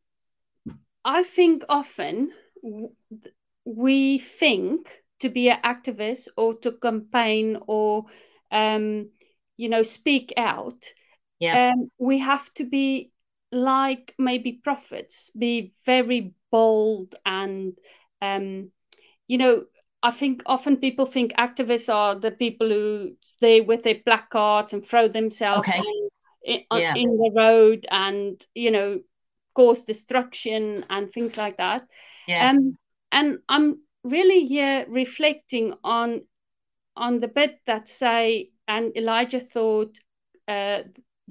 I 1.05 1.23
think 1.23 1.65
often 1.69 2.33
we 3.65 4.19
think 4.19 4.89
to 5.21 5.29
be 5.29 5.49
an 5.49 5.61
activist 5.63 6.29
or 6.37 6.55
to 6.55 6.73
campaign 6.73 7.59
or 7.67 8.07
um, 8.51 9.11
you 9.57 9.69
know 9.69 9.83
speak 9.83 10.33
out. 10.37 10.85
Yeah. 11.39 11.73
Um, 11.73 11.91
we 11.99 12.19
have 12.19 12.53
to 12.55 12.65
be 12.65 13.13
like 13.53 14.15
maybe 14.19 14.53
prophets, 14.53 15.31
be 15.39 15.73
very 15.85 16.35
bold 16.51 17.15
and 17.25 17.75
um, 18.23 18.71
you 19.29 19.39
know, 19.39 19.65
I 20.03 20.11
think 20.11 20.43
often 20.47 20.77
people 20.77 21.07
think 21.07 21.33
activists 21.35 21.93
are 21.93 22.15
the 22.15 22.31
people 22.31 22.69
who 22.69 23.17
stay 23.23 23.61
with 23.61 23.83
their 23.83 24.01
placards 24.05 24.73
and 24.73 24.87
throw 24.87 25.09
themselves 25.09 25.69
okay. 25.69 25.83
in, 26.45 26.63
yeah. 26.73 26.95
in 26.95 27.17
the 27.17 27.33
road 27.35 27.87
and 27.91 28.45
you 28.55 28.71
know 28.71 29.01
cause 29.55 29.85
destruction 29.85 30.85
and 30.91 31.13
things 31.13 31.37
like 31.37 31.57
that. 31.57 31.89
Yeah. 32.29 32.51
Um, 32.51 32.77
and 33.11 33.39
I'm 33.49 33.81
really 34.05 34.47
here 34.47 34.87
reflecting 34.89 35.75
on 35.83 36.23
on 36.97 37.21
the 37.21 37.29
bit 37.29 37.59
that 37.67 37.89
say 37.89 38.51
and 38.69 38.97
Elijah 38.97 39.41
thought 39.41 39.99
uh, 40.47 40.83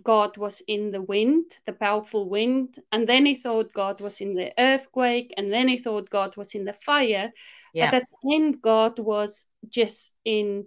God 0.03 0.37
was 0.37 0.61
in 0.67 0.91
the 0.91 1.01
wind, 1.01 1.45
the 1.65 1.73
powerful 1.73 2.29
wind, 2.29 2.79
and 2.91 3.07
then 3.07 3.25
he 3.25 3.35
thought 3.35 3.73
God 3.73 4.01
was 4.01 4.19
in 4.19 4.35
the 4.35 4.51
earthquake, 4.57 5.33
and 5.37 5.51
then 5.51 5.67
he 5.67 5.77
thought 5.77 6.09
God 6.09 6.35
was 6.35 6.53
in 6.53 6.65
the 6.65 6.73
fire. 6.73 7.31
Yeah. 7.73 7.91
But 7.91 8.03
at 8.03 8.07
the 8.09 8.35
end, 8.35 8.61
God 8.61 8.99
was 8.99 9.45
just 9.69 10.13
in 10.25 10.65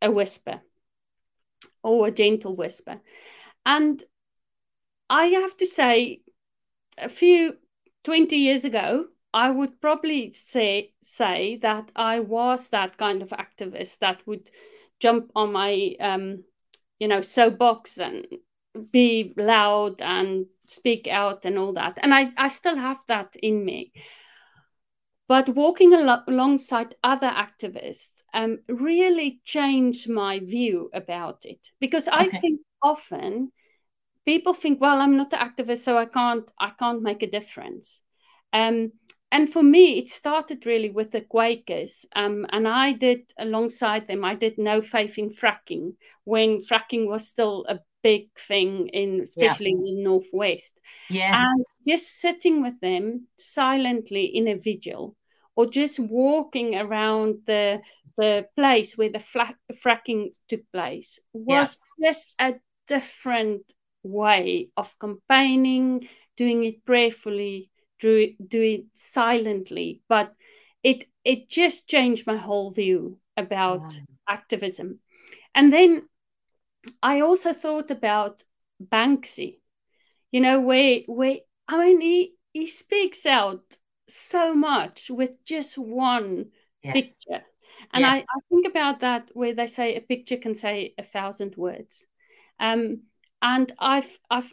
a 0.00 0.10
whisper 0.10 0.60
or 1.82 2.08
a 2.08 2.10
gentle 2.10 2.56
whisper. 2.56 3.00
And 3.64 4.02
I 5.10 5.26
have 5.26 5.56
to 5.58 5.66
say, 5.66 6.22
a 6.98 7.08
few 7.08 7.58
20 8.04 8.36
years 8.36 8.64
ago, 8.64 9.06
I 9.34 9.50
would 9.50 9.82
probably 9.82 10.32
say 10.32 10.94
say 11.02 11.58
that 11.60 11.92
I 11.94 12.20
was 12.20 12.70
that 12.70 12.96
kind 12.96 13.20
of 13.20 13.30
activist 13.30 13.98
that 13.98 14.26
would 14.26 14.50
jump 14.98 15.30
on 15.34 15.52
my 15.52 15.94
um, 16.00 16.44
you 16.98 17.06
know 17.06 17.20
soapbox 17.20 17.98
and 17.98 18.26
be 18.76 19.32
loud 19.36 20.00
and 20.02 20.46
speak 20.66 21.08
out 21.08 21.44
and 21.44 21.58
all 21.58 21.72
that. 21.74 21.98
And 22.02 22.14
I, 22.14 22.32
I 22.36 22.48
still 22.48 22.76
have 22.76 23.00
that 23.08 23.36
in 23.42 23.64
me. 23.64 23.92
But 25.28 25.48
walking 25.48 25.92
al- 25.92 26.24
alongside 26.28 26.94
other 27.02 27.28
activists 27.28 28.22
um, 28.32 28.60
really 28.68 29.40
changed 29.44 30.08
my 30.08 30.38
view 30.38 30.88
about 30.94 31.44
it 31.44 31.72
because 31.80 32.06
I 32.06 32.26
okay. 32.26 32.38
think 32.38 32.60
often 32.82 33.50
people 34.24 34.54
think, 34.54 34.80
well, 34.80 35.00
I'm 35.00 35.16
not 35.16 35.32
an 35.32 35.40
activist, 35.40 35.78
so 35.78 35.98
I 35.98 36.06
can't 36.06 36.50
I 36.58 36.70
can't 36.78 37.02
make 37.02 37.22
a 37.22 37.30
difference. 37.30 38.02
Um, 38.52 38.92
and 39.32 39.52
for 39.52 39.62
me, 39.62 39.98
it 39.98 40.08
started 40.08 40.66
really 40.66 40.90
with 40.90 41.10
the 41.10 41.20
Quakers, 41.20 42.06
um, 42.14 42.46
and 42.50 42.68
I 42.68 42.92
did 42.92 43.32
alongside 43.36 44.06
them. 44.06 44.24
I 44.24 44.36
did 44.36 44.56
no 44.56 44.80
faith 44.80 45.18
in 45.18 45.30
fracking 45.30 45.94
when 46.24 46.62
fracking 46.62 47.08
was 47.08 47.26
still 47.26 47.66
a 47.68 47.80
big 48.06 48.28
thing 48.38 48.86
in 48.92 49.20
especially 49.20 49.72
yeah. 49.72 49.78
in 49.78 49.82
the 49.82 50.02
northwest 50.10 50.78
yes. 51.10 51.44
and 51.44 51.64
just 51.88 52.06
sitting 52.20 52.62
with 52.62 52.78
them 52.80 53.26
silently 53.36 54.26
in 54.26 54.46
a 54.46 54.54
vigil 54.54 55.16
or 55.56 55.66
just 55.66 55.98
walking 55.98 56.76
around 56.76 57.34
the 57.46 57.80
the 58.16 58.46
place 58.54 58.96
where 58.96 59.10
the 59.10 59.24
fracking 59.82 60.32
took 60.48 60.62
place 60.72 61.18
was 61.32 61.80
yeah. 61.98 62.08
just 62.08 62.32
a 62.38 62.54
different 62.86 63.62
way 64.04 64.68
of 64.76 64.96
campaigning 65.00 66.08
doing 66.36 66.62
it 66.62 66.84
prayerfully 66.84 67.72
do, 67.98 68.32
do 68.46 68.62
it 68.62 68.84
silently 68.94 70.00
but 70.08 70.32
it 70.84 71.08
it 71.24 71.48
just 71.48 71.88
changed 71.88 72.24
my 72.24 72.36
whole 72.36 72.70
view 72.70 73.18
about 73.36 73.92
activism 74.28 75.00
and 75.56 75.72
then 75.72 76.02
I 77.02 77.20
also 77.20 77.52
thought 77.52 77.90
about 77.90 78.42
Banksy, 78.82 79.60
you 80.30 80.40
know, 80.40 80.60
where 80.60 81.00
where 81.06 81.38
I 81.68 81.78
mean 81.78 82.00
he 82.00 82.34
he 82.52 82.66
speaks 82.66 83.26
out 83.26 83.76
so 84.08 84.54
much 84.54 85.10
with 85.10 85.44
just 85.44 85.76
one 85.78 86.46
yes. 86.82 86.94
picture. 86.94 87.44
And 87.92 88.02
yes. 88.02 88.14
I, 88.14 88.18
I 88.18 88.40
think 88.48 88.66
about 88.66 89.00
that 89.00 89.30
where 89.34 89.54
they 89.54 89.66
say 89.66 89.96
a 89.96 90.00
picture 90.00 90.36
can 90.36 90.54
say 90.54 90.94
a 90.98 91.04
thousand 91.04 91.56
words. 91.56 92.06
Um, 92.58 93.02
and 93.42 93.70
I've 93.78 94.18
I've 94.30 94.50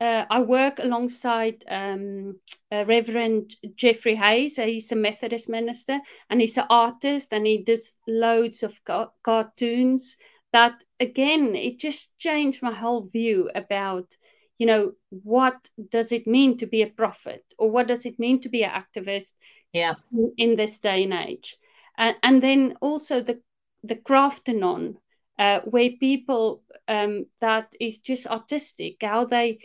uh, 0.00 0.24
I 0.28 0.40
work 0.40 0.80
alongside 0.80 1.64
um, 1.68 2.40
uh, 2.72 2.84
Reverend 2.84 3.54
Jeffrey 3.76 4.16
Hayes. 4.16 4.56
He's 4.56 4.90
a 4.90 4.96
Methodist 4.96 5.48
minister, 5.48 6.00
and 6.28 6.40
he's 6.40 6.58
an 6.58 6.66
artist, 6.68 7.32
and 7.32 7.46
he 7.46 7.62
does 7.62 7.94
loads 8.08 8.62
of 8.64 8.82
ca- 8.84 9.10
cartoons 9.22 10.16
that 10.52 10.82
again 11.08 11.54
it 11.54 11.78
just 11.78 12.18
changed 12.18 12.62
my 12.62 12.72
whole 12.72 13.02
view 13.06 13.50
about 13.54 14.16
you 14.58 14.66
know 14.66 14.92
what 15.10 15.68
does 15.90 16.12
it 16.12 16.26
mean 16.26 16.56
to 16.58 16.66
be 16.66 16.82
a 16.82 16.86
prophet? 16.86 17.44
Or 17.58 17.70
what 17.70 17.88
does 17.88 18.06
it 18.06 18.18
mean 18.18 18.40
to 18.40 18.48
be 18.48 18.64
an 18.64 18.70
activist 18.70 19.34
yeah. 19.72 19.94
in 20.36 20.54
this 20.56 20.78
day 20.78 21.04
and 21.04 21.12
age? 21.12 21.56
And, 21.96 22.16
and 22.22 22.42
then 22.42 22.76
also 22.80 23.20
the 23.20 23.40
the 23.82 23.96
craftanon 23.96 24.96
uh, 25.38 25.60
where 25.64 25.90
people 26.00 26.62
um, 26.88 27.26
that 27.40 27.74
is 27.80 27.98
just 27.98 28.26
artistic 28.26 28.96
how 29.02 29.24
they 29.24 29.58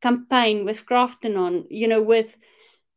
campaign 0.00 0.64
with 0.64 0.84
craftanon 0.84 1.64
you 1.70 1.86
know 1.86 2.02
with 2.02 2.36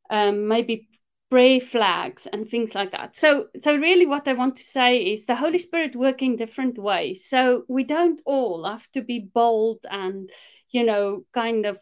um, 0.09 0.47
maybe 0.47 0.87
prayer 1.29 1.59
flags 1.59 2.27
and 2.27 2.49
things 2.49 2.75
like 2.75 2.91
that. 2.91 3.15
So, 3.15 3.47
so 3.61 3.75
really, 3.75 4.05
what 4.05 4.27
I 4.27 4.33
want 4.33 4.55
to 4.57 4.63
say 4.63 4.97
is 4.97 5.25
the 5.25 5.35
Holy 5.35 5.59
Spirit 5.59 5.95
work 5.95 6.21
in 6.21 6.35
different 6.35 6.77
ways. 6.77 7.25
So 7.27 7.63
we 7.67 7.83
don't 7.83 8.21
all 8.25 8.65
have 8.65 8.89
to 8.91 9.01
be 9.01 9.19
bold 9.33 9.79
and, 9.89 10.29
you 10.69 10.83
know, 10.83 11.25
kind 11.33 11.65
of 11.65 11.79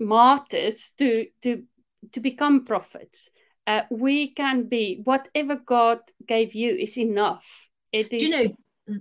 martyrs 0.00 0.92
to 0.98 1.26
to 1.42 1.62
to 2.12 2.20
become 2.20 2.64
prophets. 2.64 3.30
Uh, 3.66 3.82
we 3.90 4.32
can 4.32 4.68
be 4.68 5.00
whatever 5.04 5.56
God 5.56 6.00
gave 6.26 6.54
you 6.54 6.74
is 6.74 6.98
enough. 6.98 7.46
It 7.92 8.12
is. 8.12 8.20
Do 8.20 8.26
you 8.26 8.48
know? 8.48 8.54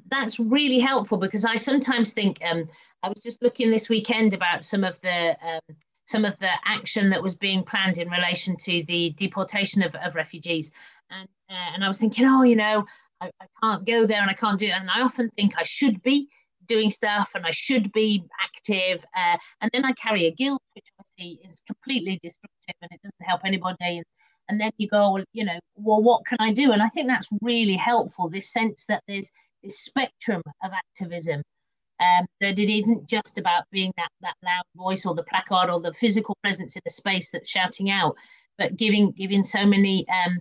that's 0.09 0.39
really 0.39 0.79
helpful 0.79 1.17
because 1.17 1.43
I 1.43 1.57
sometimes 1.57 2.13
think 2.13 2.39
um, 2.49 2.69
I 3.03 3.09
was 3.09 3.21
just 3.21 3.41
looking 3.41 3.69
this 3.69 3.89
weekend 3.89 4.33
about 4.33 4.63
some 4.63 4.83
of 4.83 4.99
the 5.01 5.35
um, 5.45 5.75
some 6.05 6.25
of 6.25 6.37
the 6.39 6.49
action 6.65 7.09
that 7.09 7.23
was 7.23 7.35
being 7.35 7.63
planned 7.63 7.97
in 7.97 8.09
relation 8.09 8.55
to 8.57 8.83
the 8.87 9.13
deportation 9.17 9.81
of, 9.83 9.95
of 9.95 10.15
refugees, 10.15 10.71
and 11.09 11.27
uh, 11.49 11.71
and 11.73 11.83
I 11.83 11.87
was 11.87 11.99
thinking, 11.99 12.25
oh, 12.25 12.43
you 12.43 12.55
know, 12.55 12.85
I, 13.21 13.29
I 13.41 13.45
can't 13.61 13.85
go 13.85 14.05
there 14.05 14.21
and 14.21 14.29
I 14.29 14.33
can't 14.33 14.59
do 14.59 14.67
that, 14.67 14.81
and 14.81 14.89
I 14.89 15.01
often 15.01 15.29
think 15.29 15.53
I 15.57 15.63
should 15.63 16.01
be 16.01 16.27
doing 16.67 16.91
stuff 16.91 17.31
and 17.35 17.45
I 17.45 17.51
should 17.51 17.91
be 17.91 18.23
active, 18.41 19.05
uh, 19.15 19.37
and 19.61 19.69
then 19.73 19.85
I 19.85 19.93
carry 19.93 20.25
a 20.25 20.31
guilt, 20.31 20.61
which 20.75 20.85
obviously 20.99 21.39
is 21.45 21.61
completely 21.65 22.19
destructive 22.23 22.75
and 22.81 22.91
it 22.91 23.01
doesn't 23.03 23.27
help 23.27 23.41
anybody. 23.45 24.01
And 24.49 24.59
then 24.59 24.71
you 24.77 24.89
go, 24.89 25.13
well, 25.13 25.23
you 25.31 25.45
know, 25.45 25.59
well, 25.75 26.01
what 26.01 26.25
can 26.25 26.37
I 26.39 26.51
do? 26.51 26.73
And 26.73 26.81
I 26.81 26.87
think 26.89 27.07
that's 27.07 27.29
really 27.41 27.75
helpful. 27.77 28.29
This 28.29 28.51
sense 28.51 28.85
that 28.87 29.01
there's 29.07 29.31
this 29.63 29.79
spectrum 29.79 30.41
of 30.63 30.71
activism 30.71 31.43
um, 31.99 32.25
that 32.41 32.59
it 32.59 32.69
isn't 32.69 33.07
just 33.07 33.37
about 33.37 33.63
being 33.71 33.93
that 33.97 34.09
that 34.21 34.35
loud 34.43 34.63
voice 34.75 35.05
or 35.05 35.15
the 35.15 35.23
placard 35.23 35.69
or 35.69 35.79
the 35.79 35.93
physical 35.93 36.37
presence 36.41 36.75
in 36.75 36.81
the 36.85 36.91
space 36.91 37.29
that's 37.29 37.49
shouting 37.49 37.89
out, 37.89 38.15
but 38.57 38.77
giving 38.77 39.11
giving 39.11 39.43
so 39.43 39.65
many 39.65 40.05
um, 40.09 40.39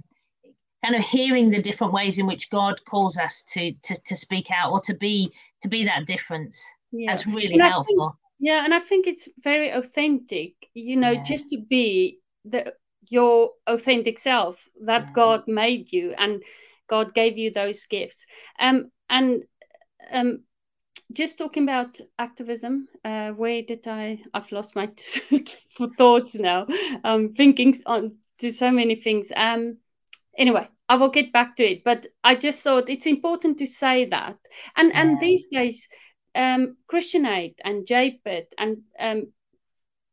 kind 0.84 0.96
of 0.96 1.02
hearing 1.02 1.50
the 1.50 1.62
different 1.62 1.92
ways 1.92 2.18
in 2.18 2.26
which 2.26 2.50
God 2.50 2.82
calls 2.84 3.16
us 3.18 3.42
to 3.48 3.72
to 3.82 3.94
to 4.04 4.16
speak 4.16 4.48
out 4.50 4.72
or 4.72 4.80
to 4.80 4.94
be 4.94 5.32
to 5.60 5.68
be 5.68 5.84
that 5.84 6.06
difference. 6.06 6.64
Yeah. 6.90 7.10
That's 7.10 7.26
really 7.26 7.54
and 7.54 7.62
helpful. 7.62 8.10
Think, 8.10 8.18
yeah, 8.40 8.64
and 8.64 8.74
I 8.74 8.80
think 8.80 9.06
it's 9.06 9.28
very 9.42 9.70
authentic. 9.70 10.54
You 10.74 10.96
know, 10.96 11.12
yeah. 11.12 11.22
just 11.22 11.50
to 11.50 11.58
be 11.58 12.18
the 12.44 12.74
your 13.08 13.50
authentic 13.66 14.18
self 14.18 14.68
that 14.84 15.06
yeah. 15.06 15.12
God 15.12 15.48
made 15.48 15.92
you 15.92 16.14
and 16.16 16.42
God 16.88 17.14
gave 17.14 17.38
you 17.38 17.50
those 17.50 17.84
gifts. 17.86 18.26
Um, 18.58 18.90
and 19.08 19.42
um, 20.10 20.40
just 21.12 21.38
talking 21.38 21.62
about 21.62 21.98
activism 22.18 22.88
uh, 23.04 23.30
where 23.30 23.62
did 23.62 23.86
i 23.86 24.20
i've 24.34 24.50
lost 24.52 24.76
my 24.76 24.90
thoughts 25.98 26.34
now. 26.34 26.66
Um 27.04 27.34
thinking 27.34 27.74
on 27.86 28.16
to 28.38 28.52
so 28.52 28.70
many 28.70 28.96
things. 28.96 29.32
Um 29.34 29.78
anyway 30.36 30.66
i 30.88 30.96
will 30.96 31.10
get 31.10 31.30
back 31.32 31.56
to 31.56 31.62
it 31.62 31.84
but 31.84 32.06
i 32.24 32.34
just 32.34 32.62
thought 32.62 32.88
it's 32.88 33.06
important 33.06 33.58
to 33.58 33.66
say 33.66 34.06
that. 34.06 34.36
And 34.76 34.90
yeah. 34.90 35.02
and 35.02 35.20
these 35.20 35.46
days 35.48 35.88
um 36.34 36.76
christian 36.86 37.26
aid 37.26 37.54
and 37.62 37.86
jpit 37.86 38.46
and 38.56 38.78
um 38.98 39.26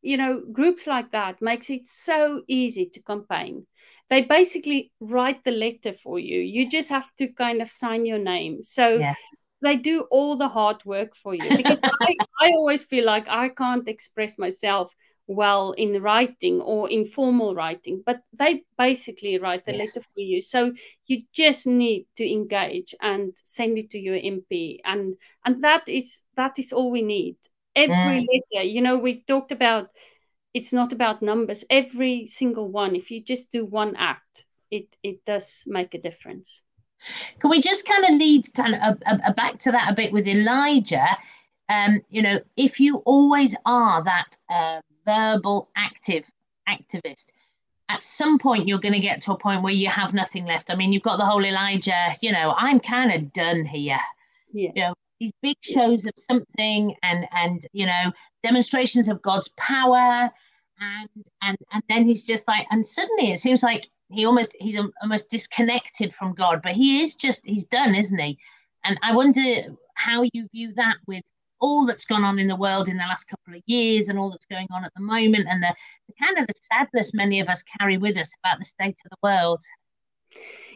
you 0.01 0.17
know 0.17 0.43
groups 0.51 0.85
like 0.85 1.11
that 1.11 1.41
makes 1.41 1.69
it 1.69 1.87
so 1.87 2.41
easy 2.47 2.85
to 2.87 3.01
campaign. 3.01 3.65
They 4.09 4.23
basically 4.23 4.91
write 4.99 5.43
the 5.43 5.51
letter 5.51 5.93
for 5.93 6.17
you. 6.17 6.39
You 6.39 6.67
just 6.67 6.89
have 6.89 7.05
to 7.19 7.27
kind 7.27 7.61
of 7.61 7.71
sign 7.71 8.07
your 8.07 8.17
name. 8.17 8.63
So 8.63 8.97
yes 8.97 9.21
they 9.61 9.75
do 9.75 10.01
all 10.11 10.37
the 10.37 10.47
hard 10.47 10.83
work 10.85 11.15
for 11.15 11.33
you 11.33 11.57
because 11.57 11.81
I, 12.01 12.15
I 12.39 12.51
always 12.51 12.83
feel 12.83 13.05
like 13.05 13.27
I 13.27 13.49
can't 13.49 13.87
express 13.87 14.37
myself 14.37 14.93
well 15.29 15.73
in 15.73 16.01
writing 16.01 16.59
or 16.59 16.89
in 16.89 17.05
formal 17.05 17.53
writing, 17.53 18.01
but 18.03 18.21
they 18.33 18.63
basically 18.77 19.37
write 19.37 19.63
the 19.65 19.73
yes. 19.73 19.95
letter 19.95 20.05
for 20.13 20.19
you. 20.21 20.41
So 20.41 20.73
you 21.05 21.21
just 21.33 21.67
need 21.67 22.07
to 22.15 22.29
engage 22.29 22.95
and 22.99 23.33
send 23.43 23.77
it 23.77 23.91
to 23.91 23.99
your 23.99 24.15
MP, 24.15 24.79
and 24.83 25.15
and 25.45 25.63
that 25.63 25.87
is 25.87 26.21
that 26.35 26.57
is 26.57 26.73
all 26.73 26.89
we 26.89 27.03
need. 27.03 27.37
Every 27.75 28.25
mm. 28.25 28.27
letter, 28.27 28.65
you 28.65 28.81
know, 28.81 28.97
we 28.97 29.23
talked 29.27 29.51
about 29.51 29.89
it's 30.53 30.73
not 30.73 30.91
about 30.91 31.21
numbers. 31.21 31.63
Every 31.69 32.25
single 32.25 32.67
one, 32.67 32.95
if 32.95 33.11
you 33.11 33.23
just 33.23 33.51
do 33.51 33.63
one 33.65 33.95
act, 33.95 34.45
it 34.71 34.95
it 35.03 35.23
does 35.25 35.63
make 35.67 35.93
a 35.93 36.01
difference. 36.01 36.63
Can 37.39 37.49
we 37.49 37.61
just 37.61 37.87
kind 37.87 38.05
of 38.05 38.19
lead 38.19 38.45
kind 38.53 38.75
of 38.75 38.81
a, 38.81 39.11
a, 39.11 39.21
a 39.27 39.33
back 39.33 39.57
to 39.59 39.71
that 39.71 39.91
a 39.91 39.95
bit 39.95 40.11
with 40.11 40.27
Elijah? 40.27 41.07
Um, 41.69 42.01
you 42.09 42.21
know, 42.21 42.39
if 42.57 42.79
you 42.79 42.97
always 43.05 43.55
are 43.65 44.03
that 44.03 44.37
uh, 44.49 44.81
verbal 45.05 45.69
active 45.75 46.25
activist, 46.67 47.27
at 47.89 48.03
some 48.03 48.37
point 48.37 48.67
you're 48.67 48.79
going 48.79 48.93
to 48.93 48.99
get 48.99 49.21
to 49.23 49.33
a 49.33 49.37
point 49.37 49.63
where 49.63 49.73
you 49.73 49.89
have 49.89 50.13
nothing 50.13 50.45
left. 50.45 50.71
I 50.71 50.75
mean, 50.75 50.93
you've 50.93 51.03
got 51.03 51.17
the 51.17 51.25
whole 51.25 51.43
Elijah. 51.43 52.15
You 52.21 52.31
know, 52.31 52.53
I'm 52.57 52.79
kind 52.79 53.11
of 53.11 53.33
done 53.33 53.65
here. 53.65 53.99
Yeah. 54.53 54.71
You 54.75 54.81
know, 54.81 54.93
these 55.19 55.31
big 55.41 55.57
shows 55.61 56.05
of 56.05 56.13
something 56.15 56.95
and 57.03 57.27
and 57.31 57.65
you 57.73 57.85
know 57.85 58.11
demonstrations 58.41 59.07
of 59.07 59.21
God's 59.21 59.49
power 59.57 60.29
and 60.79 61.25
and 61.41 61.57
and 61.73 61.83
then 61.89 62.05
he's 62.05 62.25
just 62.25 62.47
like 62.47 62.65
and 62.71 62.85
suddenly 62.85 63.31
it 63.31 63.37
seems 63.37 63.61
like 63.61 63.89
he 64.09 64.25
almost 64.25 64.55
he's 64.59 64.79
almost 65.01 65.29
disconnected 65.29 66.13
from 66.13 66.33
God, 66.33 66.61
but 66.61 66.73
he 66.73 67.01
is 67.01 67.15
just 67.15 67.45
he's 67.45 67.65
done, 67.65 67.95
isn't 67.95 68.19
he? 68.19 68.37
And 68.83 68.99
I 69.03 69.15
wonder 69.15 69.41
how 69.95 70.23
you 70.33 70.47
view 70.51 70.73
that 70.75 70.95
with 71.07 71.23
all 71.59 71.85
that's 71.85 72.05
gone 72.05 72.23
on 72.23 72.39
in 72.39 72.47
the 72.47 72.55
world 72.55 72.87
in 72.87 72.97
the 72.97 73.03
last 73.03 73.25
couple 73.25 73.53
of 73.53 73.61
years 73.65 74.07
and 74.07 74.17
all 74.17 74.31
that's 74.31 74.45
going 74.45 74.67
on 74.71 74.85
at 74.85 74.93
the 74.95 75.01
moment 75.01 75.45
and 75.49 75.61
the, 75.61 75.75
the 76.07 76.13
kind 76.23 76.37
of 76.37 76.47
the 76.47 76.53
sadness 76.53 77.13
many 77.13 77.41
of 77.41 77.49
us 77.49 77.63
carry 77.77 77.97
with 77.97 78.15
us 78.15 78.33
about 78.41 78.59
the 78.59 78.65
state 78.65 78.97
of 79.05 79.09
the 79.09 79.17
world. 79.21 79.61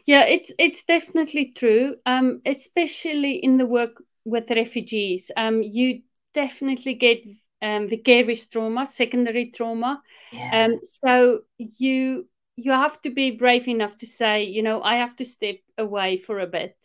Yeah, 0.06 0.26
it's 0.26 0.52
it's 0.60 0.84
definitely 0.84 1.54
true, 1.56 1.96
um, 2.06 2.42
especially 2.46 3.36
in 3.36 3.58
the 3.58 3.66
work 3.66 4.04
with 4.26 4.50
refugees. 4.52 5.32
Um, 5.38 5.64
you 5.64 6.02
definitely 6.34 6.96
get 6.96 7.24
um, 7.62 7.88
vicarious 7.88 8.48
trauma, 8.48 8.86
secondary 8.86 9.52
trauma. 9.52 10.02
Yeah. 10.32 10.66
Um, 10.66 10.80
so 10.84 11.42
you 11.58 12.28
you 12.56 12.72
have 12.72 13.02
to 13.02 13.10
be 13.10 13.32
brave 13.32 13.68
enough 13.68 13.98
to 14.00 14.08
say, 14.08 14.44
you 14.44 14.62
know, 14.64 14.82
I 14.82 14.96
have 14.96 15.16
to 15.18 15.26
step 15.26 15.58
away 15.78 16.18
for 16.18 16.40
a 16.40 16.48
bit. 16.48 16.76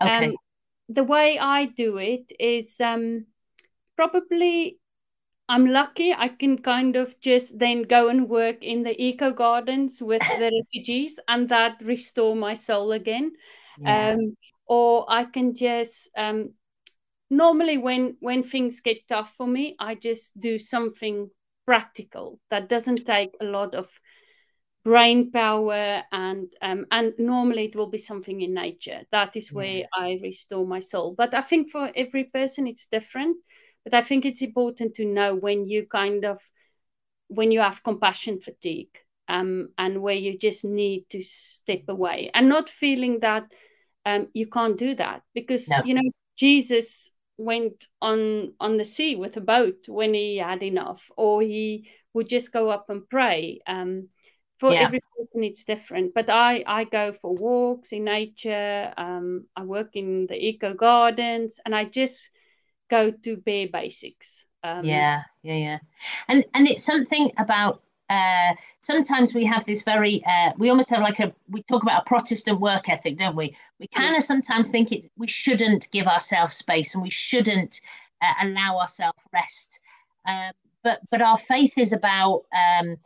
Okay. 0.00 0.26
Um, 0.26 0.36
the 0.88 1.04
way 1.04 1.38
I 1.38 1.66
do 1.66 1.98
it 1.98 2.30
is 2.38 2.80
um, 2.80 3.26
probably 3.96 4.78
I'm 5.48 5.66
lucky 5.66 6.12
I 6.12 6.28
can 6.28 6.58
kind 6.58 6.96
of 6.96 7.18
just 7.20 7.58
then 7.58 7.82
go 7.82 8.08
and 8.08 8.28
work 8.28 8.62
in 8.62 8.82
the 8.82 9.00
eco 9.00 9.32
gardens 9.32 10.02
with 10.02 10.22
the 10.38 10.50
refugees 10.60 11.18
and 11.28 11.48
that 11.48 11.80
restore 11.82 12.36
my 12.36 12.54
soul 12.54 12.92
again. 12.92 13.32
Yeah. 13.78 14.10
Um, 14.10 14.36
or 14.66 15.06
I 15.08 15.24
can 15.24 15.54
just 15.54 16.10
um, 16.16 16.50
normally 17.30 17.78
when 17.78 18.16
when 18.20 18.42
things 18.42 18.80
get 18.80 19.06
tough 19.08 19.34
for 19.36 19.46
me, 19.46 19.76
I 19.78 19.94
just 19.94 20.38
do 20.38 20.58
something 20.58 21.30
practical 21.64 22.38
that 22.50 22.68
doesn't 22.68 23.04
take 23.04 23.34
a 23.40 23.44
lot 23.44 23.74
of 23.74 23.88
brain 24.86 25.32
power 25.32 26.04
and 26.12 26.52
um, 26.62 26.86
and 26.92 27.12
normally 27.18 27.64
it 27.64 27.74
will 27.74 27.90
be 27.90 27.98
something 27.98 28.40
in 28.40 28.54
nature 28.54 29.00
that 29.10 29.34
is 29.34 29.52
where 29.52 29.78
yeah. 29.78 29.86
i 29.92 30.16
restore 30.22 30.64
my 30.64 30.78
soul 30.78 31.12
but 31.18 31.34
i 31.34 31.40
think 31.40 31.68
for 31.68 31.90
every 31.96 32.22
person 32.22 32.68
it's 32.68 32.86
different 32.86 33.36
but 33.82 33.94
i 33.94 34.00
think 34.00 34.24
it's 34.24 34.42
important 34.42 34.94
to 34.94 35.04
know 35.04 35.34
when 35.34 35.66
you 35.66 35.84
kind 35.88 36.24
of 36.24 36.38
when 37.26 37.50
you 37.50 37.58
have 37.58 37.82
compassion 37.82 38.40
fatigue 38.40 38.96
um, 39.26 39.70
and 39.76 40.00
where 40.00 40.14
you 40.14 40.38
just 40.38 40.64
need 40.64 41.04
to 41.10 41.20
step 41.20 41.82
away 41.88 42.30
and 42.32 42.48
not 42.48 42.70
feeling 42.70 43.18
that 43.18 43.52
um, 44.04 44.28
you 44.34 44.46
can't 44.46 44.78
do 44.78 44.94
that 44.94 45.22
because 45.34 45.68
no. 45.68 45.82
you 45.84 45.94
know 45.94 46.10
jesus 46.36 47.10
went 47.38 47.88
on 48.00 48.52
on 48.60 48.76
the 48.76 48.84
sea 48.84 49.16
with 49.16 49.36
a 49.36 49.40
boat 49.40 49.88
when 49.88 50.14
he 50.14 50.36
had 50.36 50.62
enough 50.62 51.10
or 51.16 51.42
he 51.42 51.88
would 52.14 52.28
just 52.28 52.52
go 52.52 52.70
up 52.70 52.88
and 52.88 53.08
pray 53.08 53.58
um, 53.66 54.08
for 54.58 54.72
yeah. 54.72 54.82
every 54.82 55.00
person 55.16 55.44
it's 55.44 55.64
different 55.64 56.14
but 56.14 56.30
i 56.30 56.64
i 56.66 56.84
go 56.84 57.12
for 57.12 57.34
walks 57.34 57.92
in 57.92 58.04
nature 58.04 58.92
um, 58.96 59.44
i 59.56 59.62
work 59.62 59.90
in 59.94 60.26
the 60.26 60.36
eco 60.36 60.74
gardens 60.74 61.60
and 61.64 61.74
i 61.74 61.84
just 61.84 62.30
go 62.88 63.10
to 63.10 63.36
bare 63.36 63.68
basics 63.68 64.46
um, 64.66 64.84
yeah 64.84 65.22
yeah 65.42 65.54
yeah. 65.54 65.78
And 66.28 66.44
and 66.54 66.66
it's 66.66 66.84
something 66.84 67.30
about 67.38 67.82
uh, 68.08 68.54
sometimes 68.80 69.34
we 69.34 69.44
have 69.44 69.64
this 69.64 69.82
very 69.82 70.24
uh, 70.24 70.52
we 70.58 70.70
almost 70.70 70.90
have 70.90 71.02
like 71.02 71.20
a 71.20 71.32
we 71.48 71.62
talk 71.62 71.82
about 71.82 72.02
a 72.02 72.04
protestant 72.04 72.60
work 72.60 72.88
ethic 72.88 73.18
don't 73.18 73.36
we? 73.36 73.56
We 73.80 73.88
kind 73.88 74.16
of 74.16 74.22
sometimes 74.22 74.70
think 74.70 74.92
it 74.92 75.10
we 75.16 75.26
shouldn't 75.26 75.90
give 75.92 76.06
ourselves 76.06 76.56
space 76.56 76.94
and 76.94 77.02
we 77.02 77.10
shouldn't 77.10 77.80
uh, 78.22 78.46
allow 78.46 78.78
ourselves 78.78 79.18
rest. 79.32 79.80
Um, 80.26 80.52
but 80.82 81.00
but 81.10 81.22
our 81.22 81.38
faith 81.38 81.78
is 81.78 81.92
about 81.92 82.44
um, 82.54 82.96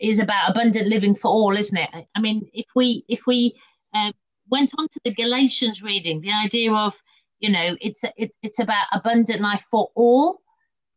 is 0.00 0.18
about 0.18 0.50
abundant 0.50 0.88
living 0.88 1.14
for 1.14 1.28
all, 1.28 1.56
isn't 1.56 1.76
it? 1.76 1.90
I 2.14 2.20
mean, 2.20 2.48
if 2.52 2.66
we 2.74 3.04
if 3.08 3.26
we 3.26 3.54
um, 3.94 4.12
went 4.50 4.72
on 4.78 4.88
to 4.88 5.00
the 5.04 5.14
Galatians 5.14 5.82
reading, 5.82 6.20
the 6.20 6.32
idea 6.32 6.72
of 6.72 7.00
you 7.40 7.50
know 7.50 7.76
it's 7.80 8.04
a, 8.04 8.12
it, 8.16 8.32
it's 8.42 8.58
about 8.58 8.86
abundant 8.92 9.40
life 9.40 9.66
for 9.70 9.90
all 9.94 10.42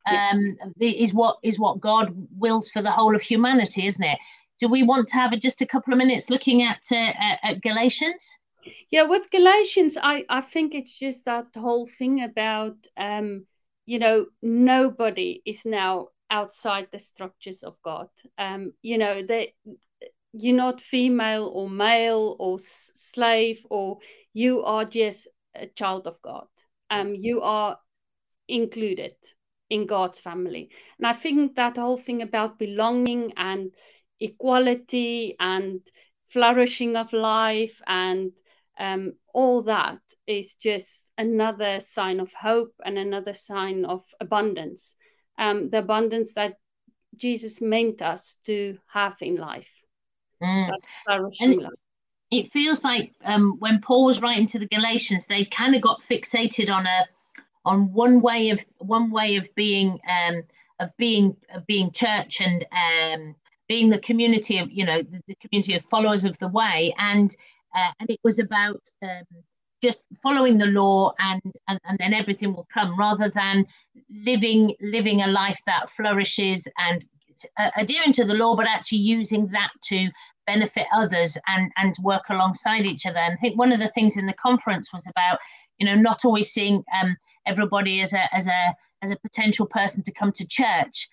um, 0.07 0.57
yeah. 0.77 0.89
is 0.89 1.13
what 1.13 1.37
is 1.43 1.59
what 1.59 1.79
God 1.79 2.13
wills 2.37 2.69
for 2.69 2.81
the 2.81 2.91
whole 2.91 3.15
of 3.15 3.21
humanity, 3.21 3.87
isn't 3.87 4.03
it? 4.03 4.19
Do 4.59 4.69
we 4.69 4.83
want 4.83 5.07
to 5.09 5.15
have 5.15 5.33
a, 5.33 5.37
just 5.37 5.61
a 5.61 5.65
couple 5.65 5.93
of 5.93 5.97
minutes 5.97 6.29
looking 6.29 6.63
at, 6.63 6.79
uh, 6.91 7.11
at 7.43 7.61
Galatians? 7.61 8.37
Yeah, 8.89 9.03
with 9.03 9.29
Galatians, 9.31 9.97
I 10.01 10.25
I 10.29 10.41
think 10.41 10.73
it's 10.73 10.97
just 10.97 11.25
that 11.25 11.47
whole 11.55 11.87
thing 11.87 12.23
about 12.23 12.75
um, 12.97 13.45
you 13.85 13.99
know 13.99 14.27
nobody 14.41 15.41
is 15.45 15.65
now 15.65 16.09
outside 16.29 16.87
the 16.91 16.99
structures 16.99 17.63
of 17.63 17.75
God. 17.83 18.07
Um, 18.37 18.73
you 18.81 18.97
know, 18.97 19.21
that 19.23 19.49
you're 20.33 20.55
not 20.55 20.81
female 20.81 21.51
or 21.53 21.69
male 21.69 22.35
or 22.39 22.59
slave, 22.59 23.65
or 23.69 23.99
you 24.33 24.63
are 24.63 24.85
just 24.85 25.27
a 25.55 25.67
child 25.67 26.07
of 26.07 26.21
God. 26.21 26.47
Um, 26.89 27.15
you 27.15 27.41
are 27.41 27.77
included 28.47 29.15
in 29.69 29.85
God's 29.85 30.19
family. 30.19 30.69
And 30.97 31.07
I 31.07 31.13
think 31.13 31.55
that 31.55 31.77
whole 31.77 31.97
thing 31.97 32.21
about 32.21 32.59
belonging 32.59 33.33
and 33.37 33.71
equality 34.19 35.35
and 35.39 35.81
flourishing 36.27 36.95
of 36.95 37.13
life 37.13 37.81
and 37.87 38.31
um, 38.77 39.13
all 39.33 39.63
that 39.63 39.99
is 40.27 40.55
just 40.55 41.11
another 41.17 41.79
sign 41.79 42.19
of 42.19 42.33
hope 42.33 42.73
and 42.83 42.97
another 42.97 43.33
sign 43.33 43.85
of 43.85 44.03
abundance. 44.19 44.95
Um, 45.37 45.69
the 45.69 45.79
abundance 45.79 46.33
that 46.33 46.55
Jesus 47.15 47.61
meant 47.61 48.01
us 48.01 48.37
to 48.45 48.77
have 48.87 49.15
in 49.21 49.35
life. 49.35 49.69
Mm. 50.41 50.69
It 52.31 52.51
feels 52.51 52.83
like 52.83 53.13
um, 53.23 53.57
when 53.59 53.79
Paul 53.81 54.05
was 54.05 54.21
writing 54.21 54.47
to 54.47 54.59
the 54.59 54.67
Galatians, 54.67 55.25
they 55.25 55.45
kind 55.45 55.75
of 55.75 55.81
got 55.81 56.01
fixated 56.01 56.69
on 56.69 56.85
a 56.85 57.05
on 57.65 57.91
one 57.93 58.21
way 58.21 58.49
of 58.49 58.63
one 58.77 59.11
way 59.11 59.35
of 59.37 59.47
being 59.55 59.99
um, 60.09 60.43
of 60.79 60.95
being 60.97 61.35
of 61.53 61.65
being 61.65 61.91
church 61.91 62.41
and 62.41 62.65
um, 62.71 63.35
being 63.67 63.89
the 63.89 63.99
community 63.99 64.57
of 64.59 64.71
you 64.71 64.85
know 64.85 65.01
the, 65.01 65.21
the, 65.27 65.35
community 65.35 65.73
of 65.75 65.83
followers 65.83 66.25
of 66.25 66.37
the 66.39 66.47
way, 66.47 66.93
and 66.97 67.35
uh, 67.75 67.91
and 67.99 68.09
it 68.09 68.19
was 68.23 68.39
about 68.39 68.81
um, 69.01 69.23
just 69.85 70.01
following 70.23 70.57
the 70.57 70.65
law 70.81 71.13
and, 71.19 71.41
and 71.67 71.79
and 71.87 71.97
then 71.99 72.13
everything 72.13 72.53
will 72.53 72.67
come, 72.73 72.97
rather 72.97 73.29
than 73.29 73.65
living 74.29 74.75
living 74.81 75.21
a 75.21 75.27
life 75.27 75.59
that 75.65 75.89
flourishes 75.89 76.67
and 76.77 77.05
uh, 77.59 77.69
adhering 77.77 78.13
to 78.13 78.25
the 78.25 78.33
law, 78.33 78.55
but 78.55 78.67
actually 78.67 78.99
using 79.17 79.47
that 79.47 79.71
to 79.83 80.09
benefit 80.47 80.87
others 80.93 81.37
and 81.47 81.71
and 81.77 81.93
work 82.03 82.23
alongside 82.29 82.85
each 82.85 83.05
other. 83.05 83.19
And 83.19 83.33
I 83.33 83.35
think 83.37 83.57
one 83.57 83.71
of 83.71 83.79
the 83.79 83.89
things 83.89 84.17
in 84.17 84.25
the 84.25 84.33
conference 84.47 84.91
was 84.91 85.05
about 85.07 85.37
you 85.77 85.85
know 85.85 85.95
not 85.95 86.25
always 86.25 86.51
seeing 86.51 86.83
um, 86.99 87.15
everybody 87.45 88.01
as 88.01 88.13
a 88.13 88.33
as 88.33 88.47
a 88.47 88.75
as 89.03 89.11
a 89.11 89.17
potential 89.17 89.67
person 89.67 90.03
to 90.03 90.11
come 90.13 90.31
to 90.31 90.47
church, 90.47 91.07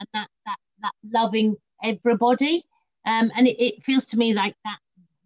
and 0.00 0.08
that 0.12 0.28
that 0.46 0.58
that 0.82 0.92
loving 1.04 1.56
everybody. 1.82 2.64
Um, 3.06 3.30
and 3.36 3.46
it, 3.46 3.56
it 3.58 3.82
feels 3.82 4.04
to 4.06 4.18
me 4.18 4.34
like 4.34 4.54
that 4.64 4.78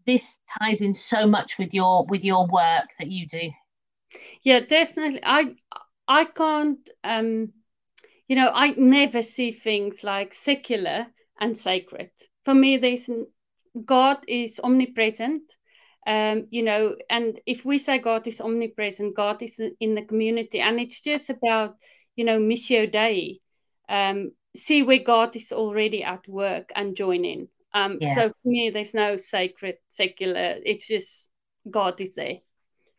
this 0.07 0.41
ties 0.59 0.83
in 0.83 0.95
so 0.95 1.27
much 1.27 1.59
with 1.59 1.73
your 1.75 2.05
with 2.07 2.25
your 2.25 2.47
work 2.47 2.91
that 2.99 3.09
you 3.09 3.27
do. 3.27 3.51
Yeah, 4.43 4.61
definitely. 4.61 5.21
I 5.23 5.55
I 6.09 6.25
can't 6.25 6.88
um 7.05 7.53
you 8.29 8.37
know, 8.37 8.51
I 8.53 8.69
never 8.79 9.23
see 9.23 9.53
things 9.53 10.03
like 10.03 10.33
secular 10.33 11.07
and 11.41 11.57
sacred. 11.59 12.11
For 12.45 12.55
me, 12.55 12.79
there's 12.79 13.11
God 13.85 14.25
is 14.29 14.61
omnipresent. 14.62 15.43
Um, 16.07 16.47
you 16.51 16.62
know, 16.62 16.97
and 17.11 17.41
if 17.47 17.65
we 17.65 17.79
say 17.79 17.99
God 17.99 18.27
is 18.27 18.41
omnipresent, 18.41 19.15
God 19.15 19.43
is 19.43 19.61
in 19.81 19.95
the 19.95 20.03
community, 20.03 20.61
and 20.61 20.81
it's 20.81 21.01
just 21.01 21.31
about, 21.31 21.77
you 22.17 22.25
know, 22.25 22.41
missio 22.41 22.91
dei. 22.91 23.41
Um, 23.88 24.33
see 24.57 24.83
where 24.83 24.99
God 24.99 25.37
is 25.37 25.53
already 25.53 26.03
at 26.03 26.27
work 26.27 26.73
and 26.75 26.97
join 26.97 27.25
in. 27.25 27.49
Um, 27.75 27.99
yeah. 28.01 28.15
So 28.15 28.29
for 28.29 28.49
me, 28.49 28.71
there's 28.71 28.95
no 28.95 29.17
sacred, 29.17 29.77
secular. 29.89 30.57
It's 30.65 30.87
just 30.87 31.27
God 31.71 32.01
is 32.01 32.15
there. 32.15 32.39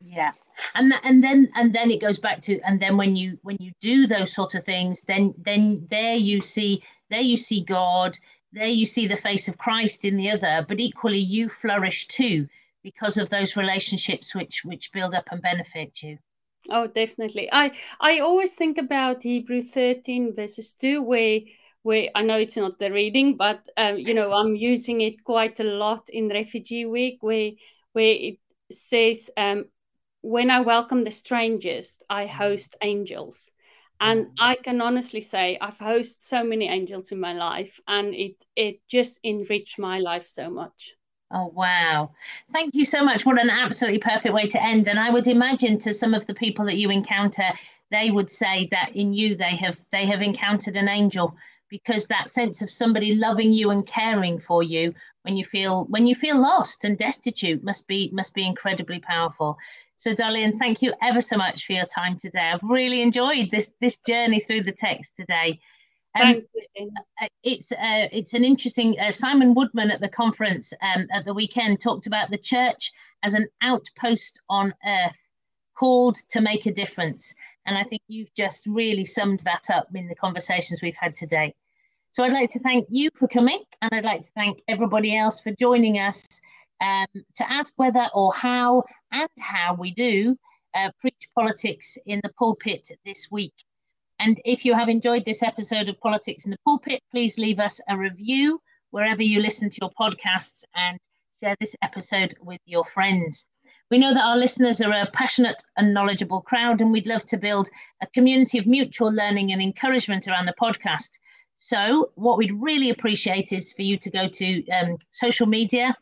Yeah, 0.05 0.31
and 0.75 0.91
that, 0.91 1.01
and 1.05 1.23
then 1.23 1.49
and 1.55 1.73
then 1.73 1.89
it 1.89 2.01
goes 2.01 2.19
back 2.19 2.41
to 2.43 2.59
and 2.61 2.79
then 2.79 2.97
when 2.97 3.15
you 3.15 3.37
when 3.41 3.55
you 3.59 3.71
do 3.79 4.05
those 4.05 4.33
sort 4.33 4.53
of 4.53 4.65
things, 4.65 5.01
then 5.03 5.33
then 5.37 5.87
there 5.89 6.15
you 6.15 6.41
see 6.41 6.83
there 7.09 7.21
you 7.21 7.37
see 7.37 7.63
God, 7.63 8.17
there 8.51 8.67
you 8.67 8.85
see 8.85 9.07
the 9.07 9.15
face 9.15 9.47
of 9.47 9.57
Christ 9.57 10.03
in 10.03 10.17
the 10.17 10.29
other, 10.29 10.65
but 10.67 10.79
equally 10.79 11.19
you 11.19 11.47
flourish 11.47 12.07
too 12.07 12.47
because 12.83 13.17
of 13.17 13.29
those 13.29 13.55
relationships 13.55 14.35
which 14.35 14.65
which 14.65 14.91
build 14.91 15.15
up 15.15 15.29
and 15.31 15.41
benefit 15.41 16.03
you. 16.03 16.17
Oh, 16.69 16.87
definitely. 16.87 17.49
I 17.51 17.71
I 17.99 18.19
always 18.19 18.55
think 18.55 18.77
about 18.77 19.23
Hebrew 19.23 19.61
thirteen 19.61 20.35
verses 20.35 20.73
two 20.73 21.01
where 21.01 21.39
where 21.83 22.09
I 22.15 22.23
know 22.23 22.37
it's 22.37 22.57
not 22.57 22.79
the 22.79 22.91
reading, 22.91 23.37
but 23.37 23.61
um, 23.77 23.97
you 23.99 24.13
know 24.13 24.31
I'm 24.31 24.55
using 24.55 25.01
it 25.01 25.23
quite 25.23 25.59
a 25.59 25.63
lot 25.63 26.09
in 26.09 26.29
Refugee 26.29 26.85
Week, 26.85 27.17
where 27.21 27.51
where 27.91 28.15
it 28.15 28.39
says, 28.71 29.29
um, 29.37 29.65
"When 30.21 30.49
I 30.49 30.61
welcome 30.61 31.03
the 31.03 31.11
strangers, 31.11 31.99
I 32.09 32.25
mm-hmm. 32.25 32.37
host 32.37 32.75
angels." 32.81 33.51
And 33.99 34.25
mm-hmm. 34.25 34.33
I 34.39 34.55
can 34.55 34.81
honestly 34.81 35.21
say 35.21 35.57
I've 35.61 35.77
hosted 35.77 36.21
so 36.21 36.43
many 36.43 36.67
angels 36.67 37.11
in 37.11 37.19
my 37.19 37.33
life, 37.33 37.79
and 37.87 38.15
it 38.15 38.43
it 38.55 38.79
just 38.87 39.19
enriched 39.23 39.77
my 39.77 39.99
life 39.99 40.25
so 40.25 40.49
much. 40.49 40.93
Oh 41.31 41.51
wow! 41.53 42.11
Thank 42.53 42.75
you 42.75 42.85
so 42.85 43.03
much. 43.03 43.25
What 43.25 43.41
an 43.41 43.49
absolutely 43.49 43.99
perfect 43.99 44.33
way 44.33 44.47
to 44.47 44.63
end. 44.63 44.87
And 44.87 44.99
I 44.99 45.09
would 45.09 45.27
imagine 45.27 45.79
to 45.79 45.93
some 45.93 46.13
of 46.13 46.25
the 46.27 46.33
people 46.33 46.65
that 46.65 46.77
you 46.77 46.91
encounter, 46.91 47.49
they 47.91 48.11
would 48.11 48.29
say 48.29 48.67
that 48.71 48.95
in 48.95 49.13
you 49.13 49.35
they 49.35 49.55
have 49.55 49.79
they 49.91 50.05
have 50.05 50.21
encountered 50.21 50.77
an 50.77 50.87
angel 50.87 51.35
because 51.73 52.05
that 52.05 52.29
sense 52.29 52.61
of 52.61 52.69
somebody 52.69 53.15
loving 53.15 53.51
you 53.51 53.71
and 53.71 53.87
caring 53.87 54.39
for 54.39 54.61
you 54.61 54.93
when 55.23 55.35
you 55.35 55.43
feel 55.43 55.85
when 55.85 56.05
you 56.05 56.13
feel 56.13 56.39
lost 56.39 56.85
and 56.85 56.99
destitute 56.99 57.63
must 57.63 57.87
be 57.87 58.11
must 58.13 58.35
be 58.35 58.45
incredibly 58.45 58.99
powerful. 58.99 59.57
So, 59.95 60.13
Darlene, 60.13 60.59
thank 60.59 60.83
you 60.83 60.93
ever 61.01 61.19
so 61.19 61.35
much 61.35 61.65
for 61.65 61.73
your 61.73 61.87
time 61.87 62.15
today. 62.15 62.51
I've 62.53 62.61
really 62.61 63.01
enjoyed 63.01 63.49
this 63.49 63.73
this 63.81 63.97
journey 63.97 64.39
through 64.39 64.63
the 64.63 64.71
text 64.71 65.15
today. 65.15 65.59
Um, 66.21 66.43
uh, 66.79 67.27
it's 67.41 67.71
uh, 67.71 68.07
it's 68.11 68.35
an 68.35 68.43
interesting. 68.43 68.95
Uh, 68.99 69.09
Simon 69.09 69.55
Woodman 69.55 69.89
at 69.89 69.99
the 69.99 70.09
conference 70.09 70.73
um, 70.83 71.07
at 71.11 71.25
the 71.25 71.33
weekend 71.33 71.81
talked 71.81 72.05
about 72.05 72.29
the 72.29 72.37
church 72.37 72.91
as 73.23 73.33
an 73.33 73.47
outpost 73.63 74.39
on 74.47 74.75
earth, 74.85 75.27
called 75.75 76.17
to 76.29 76.39
make 76.39 76.67
a 76.67 76.71
difference. 76.71 77.33
And 77.65 77.75
I 77.75 77.83
think 77.83 78.03
you've 78.07 78.33
just 78.35 78.67
really 78.67 79.05
summed 79.05 79.39
that 79.45 79.71
up 79.73 79.87
in 79.95 80.07
the 80.07 80.15
conversations 80.15 80.81
we've 80.83 80.97
had 80.99 81.15
today. 81.15 81.55
So 82.13 82.23
I'd 82.23 82.31
like 82.31 82.51
to 82.51 82.59
thank 82.59 82.85
you 82.89 83.09
for 83.15 83.27
coming, 83.27 83.63
and 83.81 83.89
I'd 83.91 84.05
like 84.05 84.21
to 84.21 84.31
thank 84.35 84.61
everybody 84.67 85.17
else 85.17 85.41
for 85.41 85.51
joining 85.59 85.97
us 85.97 86.23
um, 86.79 87.07
to 87.33 87.51
ask 87.51 87.73
whether 87.77 88.07
or 88.13 88.31
how 88.31 88.83
and 89.11 89.27
how 89.39 89.73
we 89.73 89.89
do 89.89 90.37
uh, 90.75 90.91
preach 90.99 91.27
politics 91.33 91.97
in 92.05 92.21
the 92.23 92.29
pulpit 92.37 92.87
this 93.03 93.31
week. 93.31 93.55
And 94.19 94.39
if 94.45 94.63
you 94.63 94.75
have 94.75 94.89
enjoyed 94.89 95.25
this 95.25 95.41
episode 95.41 95.89
of 95.89 95.99
Politics 96.01 96.45
in 96.45 96.51
the 96.51 96.59
Pulpit, 96.63 97.01
please 97.09 97.39
leave 97.39 97.59
us 97.59 97.81
a 97.89 97.97
review 97.97 98.61
wherever 98.91 99.23
you 99.23 99.39
listen 99.39 99.71
to 99.71 99.79
your 99.81 99.89
podcast 99.99 100.63
and 100.75 100.99
share 101.39 101.55
this 101.59 101.75
episode 101.81 102.35
with 102.43 102.61
your 102.67 102.85
friends. 102.85 103.47
We 103.89 103.97
know 103.97 104.13
that 104.13 104.23
our 104.23 104.37
listeners 104.37 104.81
are 104.81 104.91
a 104.93 105.09
passionate 105.13 105.63
and 105.77 105.95
knowledgeable 105.95 106.41
crowd, 106.41 106.79
and 106.79 106.91
we'd 106.91 107.07
love 107.07 107.25
to 107.25 107.37
build 107.37 107.69
a 108.03 108.07
community 108.13 108.59
of 108.59 108.67
mutual 108.67 109.11
learning 109.11 109.51
and 109.51 109.63
encouragement 109.63 110.27
around 110.27 110.45
the 110.45 110.53
podcast. 110.61 111.09
So, 111.57 112.11
what 112.15 112.37
we'd 112.37 112.51
really 112.51 112.89
appreciate 112.89 113.53
is 113.53 113.73
for 113.73 113.83
you 113.83 113.97
to 113.97 114.09
go 114.09 114.27
to 114.27 114.67
um, 114.69 114.97
social 115.11 115.47
media 115.47 115.95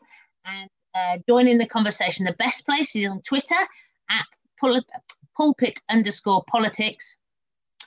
and 0.44 0.68
uh, 0.94 1.18
join 1.28 1.46
in 1.46 1.58
the 1.58 1.66
conversation. 1.66 2.26
The 2.26 2.34
best 2.38 2.66
place 2.66 2.96
is 2.96 3.08
on 3.08 3.22
Twitter 3.22 3.60
at 4.10 4.26
pul- 4.60 4.84
pulpit 5.36 5.80
underscore 5.88 6.44
politics 6.48 7.16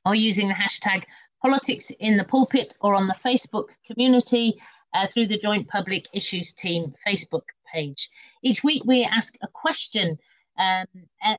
or 0.05 0.15
using 0.15 0.47
the 0.47 0.53
hashtag 0.53 1.03
politics 1.41 1.91
in 1.99 2.17
the 2.17 2.23
pulpit 2.23 2.75
or 2.81 2.95
on 2.95 3.07
the 3.07 3.15
Facebook 3.15 3.67
community 3.85 4.59
uh, 4.93 5.07
through 5.07 5.27
the 5.27 5.37
Joint 5.37 5.67
Public 5.67 6.07
Issues 6.13 6.53
Team 6.53 6.93
Facebook 7.05 7.43
page. 7.71 8.09
Each 8.41 8.63
week 8.63 8.83
we 8.85 9.03
ask 9.03 9.35
a 9.41 9.47
question 9.47 10.17
um, 10.57 10.85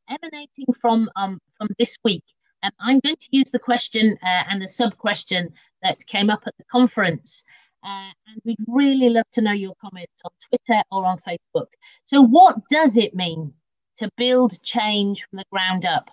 emanating 0.09 0.67
from 0.81 1.09
um, 1.17 1.41
from 1.57 1.69
this 1.79 1.97
week 2.05 2.25
I'm 2.63 3.01
going 3.01 3.17
to 3.17 3.29
use 3.31 3.51
the 3.51 3.59
question 3.59 4.17
uh, 4.23 4.45
and 4.49 4.61
the 4.61 4.69
sub 4.69 4.97
question 4.99 5.53
that 5.83 6.07
came 6.07 6.31
up 6.31 6.43
at 6.47 6.57
the 6.59 6.65
conference. 6.65 7.45
Uh, 7.85 8.11
and 8.27 8.41
we'd 8.45 8.57
really 8.67 9.11
love 9.11 9.29
to 9.33 9.41
know 9.41 9.53
your 9.53 9.75
comments 9.81 10.23
on 10.25 10.33
Twitter 10.49 10.83
or 10.91 11.05
on 11.05 11.19
Facebook. 11.19 11.69
So, 12.05 12.21
what 12.21 12.57
does 12.69 12.97
it 12.97 13.15
mean 13.15 13.53
to 13.99 14.11
build 14.17 14.61
change 14.65 15.25
from 15.25 15.37
the 15.37 15.45
ground 15.53 15.85
up? 15.85 16.11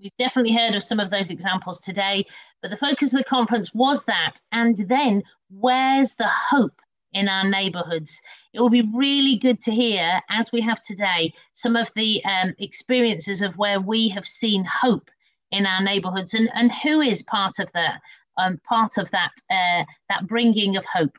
We've 0.00 0.12
definitely 0.18 0.54
heard 0.54 0.76
of 0.76 0.84
some 0.84 1.00
of 1.00 1.10
those 1.10 1.30
examples 1.30 1.80
today, 1.80 2.24
but 2.62 2.70
the 2.70 2.76
focus 2.76 3.12
of 3.12 3.18
the 3.18 3.24
conference 3.24 3.74
was 3.74 4.04
that. 4.04 4.34
And 4.52 4.76
then, 4.88 5.24
where's 5.50 6.14
the 6.14 6.28
hope 6.28 6.80
in 7.12 7.28
our 7.28 7.48
neighborhoods? 7.48 8.22
It 8.52 8.60
will 8.60 8.70
be 8.70 8.88
really 8.94 9.36
good 9.36 9.60
to 9.62 9.72
hear, 9.72 10.20
as 10.30 10.52
we 10.52 10.60
have 10.60 10.82
today, 10.82 11.32
some 11.52 11.74
of 11.74 11.90
the 11.96 12.24
um, 12.24 12.54
experiences 12.58 13.42
of 13.42 13.56
where 13.56 13.80
we 13.80 14.08
have 14.10 14.26
seen 14.26 14.64
hope 14.64 15.10
in 15.50 15.66
our 15.66 15.82
neighborhoods 15.82 16.34
and, 16.34 16.50
and 16.54 16.72
who 16.72 17.00
is 17.00 17.22
part 17.22 17.58
of 17.58 17.70
that 17.72 18.00
um, 18.36 18.58
part 18.68 18.98
of 18.98 19.10
that 19.10 19.32
uh, 19.50 19.84
that 20.08 20.26
bringing 20.26 20.76
of 20.76 20.84
hope? 20.86 21.18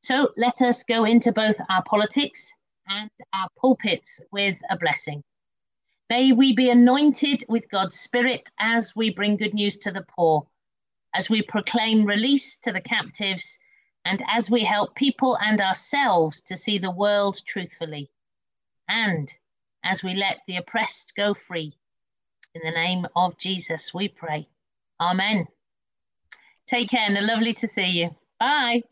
So 0.00 0.30
let 0.36 0.62
us 0.62 0.82
go 0.82 1.04
into 1.04 1.32
both 1.32 1.60
our 1.68 1.82
politics 1.84 2.52
and 2.88 3.10
our 3.32 3.48
pulpits 3.60 4.20
with 4.32 4.60
a 4.70 4.76
blessing. 4.76 5.22
May 6.08 6.32
we 6.32 6.54
be 6.54 6.70
anointed 6.70 7.44
with 7.48 7.70
god's 7.70 7.98
spirit 7.98 8.50
as 8.60 8.94
we 8.94 9.12
bring 9.12 9.36
good 9.36 9.54
news 9.54 9.76
to 9.78 9.90
the 9.90 10.06
poor 10.16 10.46
as 11.16 11.30
we 11.30 11.40
proclaim 11.40 12.04
release 12.04 12.58
to 12.58 12.70
the 12.72 12.80
captives 12.80 13.58
and 14.04 14.22
as 14.28 14.50
we 14.50 14.62
help 14.62 14.94
people 14.94 15.38
and 15.40 15.60
ourselves 15.60 16.42
to 16.42 16.56
see 16.56 16.78
the 16.78 16.90
world 16.90 17.40
truthfully 17.46 18.10
and 18.88 19.32
as 19.82 20.04
we 20.04 20.14
let 20.14 20.42
the 20.46 20.56
oppressed 20.56 21.14
go 21.16 21.32
free 21.32 21.72
In 22.56 22.62
the 22.64 22.70
name 22.70 23.06
of 23.14 23.36
Jesus, 23.36 23.92
we 23.92 24.08
pray. 24.08 24.48
Amen. 24.98 25.46
Take 26.64 26.88
care 26.88 27.04
and 27.06 27.26
lovely 27.26 27.52
to 27.52 27.68
see 27.68 27.84
you. 27.84 28.16
Bye. 28.40 28.82